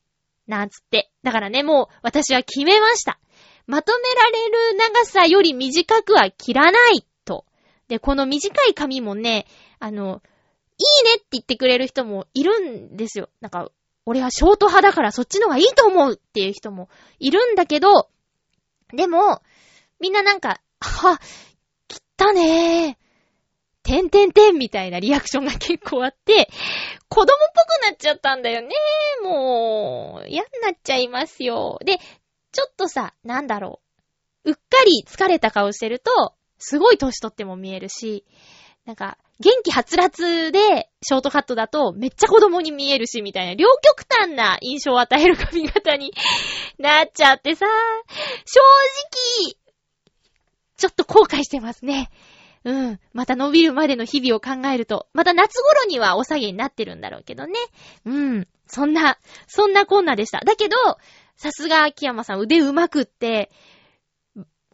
[0.47, 1.11] なんつって。
[1.23, 3.19] だからね、もう私は決めました。
[3.67, 7.47] まとめられる長さより短くは切らないと。
[7.89, 9.47] で、この短い髪もね、
[9.79, 10.21] あの、
[10.77, 13.31] いいねって言ってくれる人もいるんですよ。
[13.41, 13.71] なんか、
[14.05, 18.11] 俺はショート派だからそっちの方がいいと思うっていう人もいるんだけど、
[18.97, 19.43] でも、
[20.01, 21.19] みんななんか、は、
[21.89, 23.05] 来たねー。
[23.85, 26.49] てんてんてんみたいなリアクションが結構あって、
[27.09, 28.71] 子供っぽくなっちゃったんだよね。
[29.23, 31.79] もう、嫌になっちゃいますよ。
[31.85, 31.99] で、
[32.51, 33.81] ちょっとさ、なんだろ
[34.45, 34.51] う。
[34.51, 38.25] うっかり疲れた顔してると、すごい年取っても見えるし、
[38.85, 46.13] なんか、元気はつらつで、ショートカットだと、めっちゃ子供に見えるし、みたいな、両極端な印象を与える髪型に
[46.79, 47.67] なっちゃってさ、
[48.45, 48.61] 正
[49.47, 49.57] 直、
[50.77, 52.11] ちょっと後悔してますね。
[52.65, 53.01] うん。
[53.13, 57.55] また伸びるまでの日々を考えると、また夏頃にはお下げになってるんだろうけどね。
[58.05, 58.49] うん。
[58.67, 60.41] そんな、そんなこんなでした。
[60.41, 60.77] だけど、
[61.37, 63.51] さすが秋山さん腕上手くって、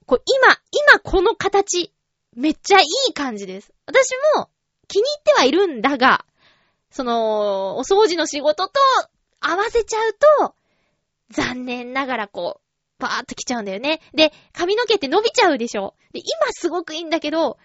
[0.06, 0.58] こう今、
[0.92, 1.92] 今この形、
[2.37, 3.72] めっちゃいい感じです。
[3.87, 4.49] 私も
[4.89, 6.24] 気に入ってはいるんだが、
[6.91, 8.81] その、お掃除の仕事と
[9.41, 10.55] 合わせちゃうと、
[11.31, 12.61] 残念ながらこう、
[12.99, 14.01] パーっと来ちゃうんだよね。
[14.12, 17.59] で、髪の毛って伸びちゃうでしょで、今すごくいいんだけど、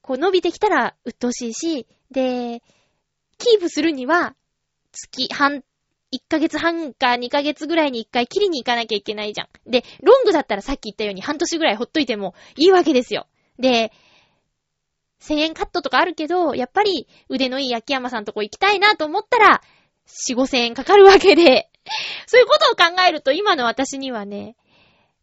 [0.00, 2.62] こう伸びてきたら鬱陶しいし、で、
[3.38, 4.34] キープするには、
[4.92, 5.62] 月、半、
[6.12, 9.70] 1ヶ月半か2ヶ月ぐらいに1回切りに行かなきゃいけないじゃん。
[9.70, 13.26] で、ロングだったらさっき言ったように半年ぐらいほっといてもいいわけですよ。
[13.58, 13.92] で、
[15.20, 19.62] 1000円カットとかあるけど、やっぱり腕のいい秋山さんとこ行きたいなと思ったら、
[20.06, 21.70] 4、5000円かかるわけで、
[22.26, 24.56] そういうことを考えると今の私にはね、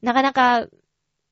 [0.01, 0.67] なかなか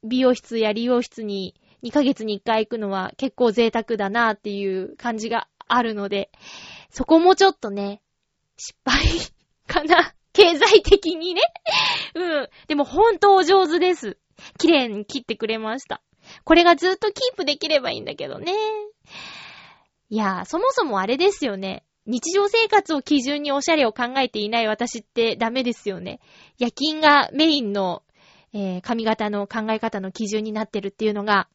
[0.04, 6.30] 美容室や理容室に2ヶ月に1回行くのは結構贅沢だなっていう感じがあるので、
[6.89, 8.02] そこもちょっとね、
[8.58, 9.04] 失敗
[9.68, 10.14] かな。
[10.34, 11.41] 経済的にね。
[12.14, 12.50] うん。
[12.68, 14.18] でも本当お上手です。
[14.60, 16.04] 綺麗に切ってくれました。
[16.43, 18.53] これがずっとキープできればいいんだけどね。
[20.09, 21.84] いやー、そもそもあれですよね。
[22.05, 26.21] 日常生活を基準におしゃれを考えていない私ってダメですよね。
[26.57, 28.03] 夜勤がメインの、
[28.53, 31.49] えー、髪型の考え方の基準になってるっていうのが、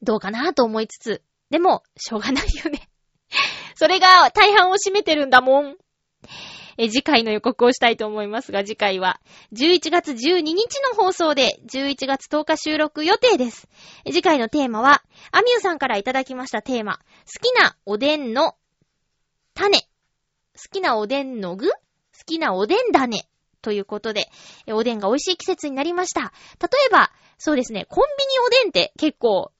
[0.00, 2.88] どうかなと思いつつ、でも、しょうがないよね。
[3.74, 5.76] それが大半を占めてるんだもん。
[6.78, 9.20] え、次回の予告をしたいと思いますが、次回は
[9.52, 13.68] 11月12日の放送で11月10日収録予定です。
[14.06, 15.02] 次回のテーマは、
[15.32, 17.02] アミューさんからいただきましたテーマ、好
[17.42, 18.54] きなおでんの
[19.54, 19.80] 種。
[19.80, 19.84] 好
[20.70, 21.68] きなおでんの具？
[21.68, 21.74] 好
[22.24, 23.28] きなおでん種。
[23.60, 24.28] ということで、
[24.68, 26.32] おでんが美味しい季節になりました。
[26.60, 29.50] 例えば、そうですね、コンビニおでんって結構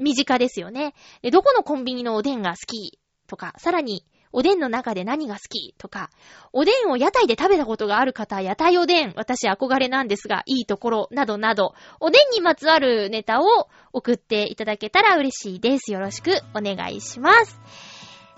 [0.00, 0.94] 身近ですよね。
[1.30, 2.98] どこのコンビニのおでんが好き
[3.28, 6.10] とか、さらに、おでんの中で何が好きとか、
[6.52, 15.92] おでんを屋台で食べたことがある方、屋台おでん、私憧れなんですが、いいところ、などなど、おでんにまつわるネタを送っていただけたら嬉しいです。
[15.92, 17.60] よろしくお願いします。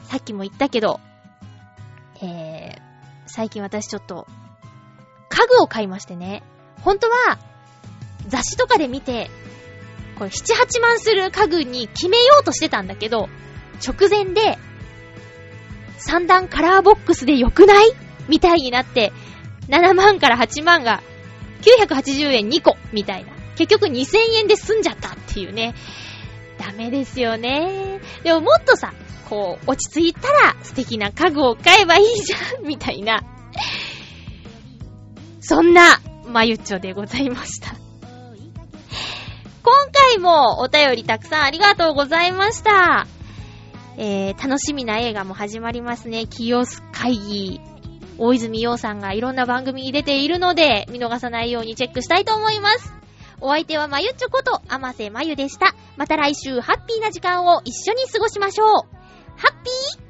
[0.05, 1.01] さっきも言ったけど、
[2.23, 2.81] えー、
[3.27, 4.27] 最近私ちょっと、
[5.29, 6.43] 家具を買いましてね。
[6.83, 7.39] 本当は、
[8.27, 9.31] 雑誌とかで見て、
[10.19, 13.29] これ7、8万する家具に決めようとしてたんだけど、
[13.87, 14.59] 直前で、
[16.01, 17.93] 三段カラーボックスで良くない？
[18.29, 19.13] みたいになって、
[19.69, 21.03] 7万から8万が
[21.63, 23.33] 980円2個みたいな。
[23.57, 25.75] 結局2000円で済んじゃったっていうね。
[26.59, 28.01] ダメですよね。
[28.23, 28.93] でももっとさ、
[29.29, 33.23] こう、落ち着いたら素敵な家具を買えばいいじゃんみたいな。
[35.41, 37.75] そんな、まゆっちょでございました。
[39.63, 43.07] 今回もお便りたくさんありがとうございました。
[44.03, 46.27] えー、楽しみな映画も始まりますね。
[46.27, 47.61] キヨス会議。
[48.17, 52.95] 大泉洋さんがいろんな番組に出ているので、見逃さないようにチェックしたいと思います。
[53.43, 55.75] お相手はまゆっちょこと、あませまゆでした。
[55.99, 58.69] また来週ハッピーな時間を一緒に過ごしましょう。
[59.37, 60.10] ハッピー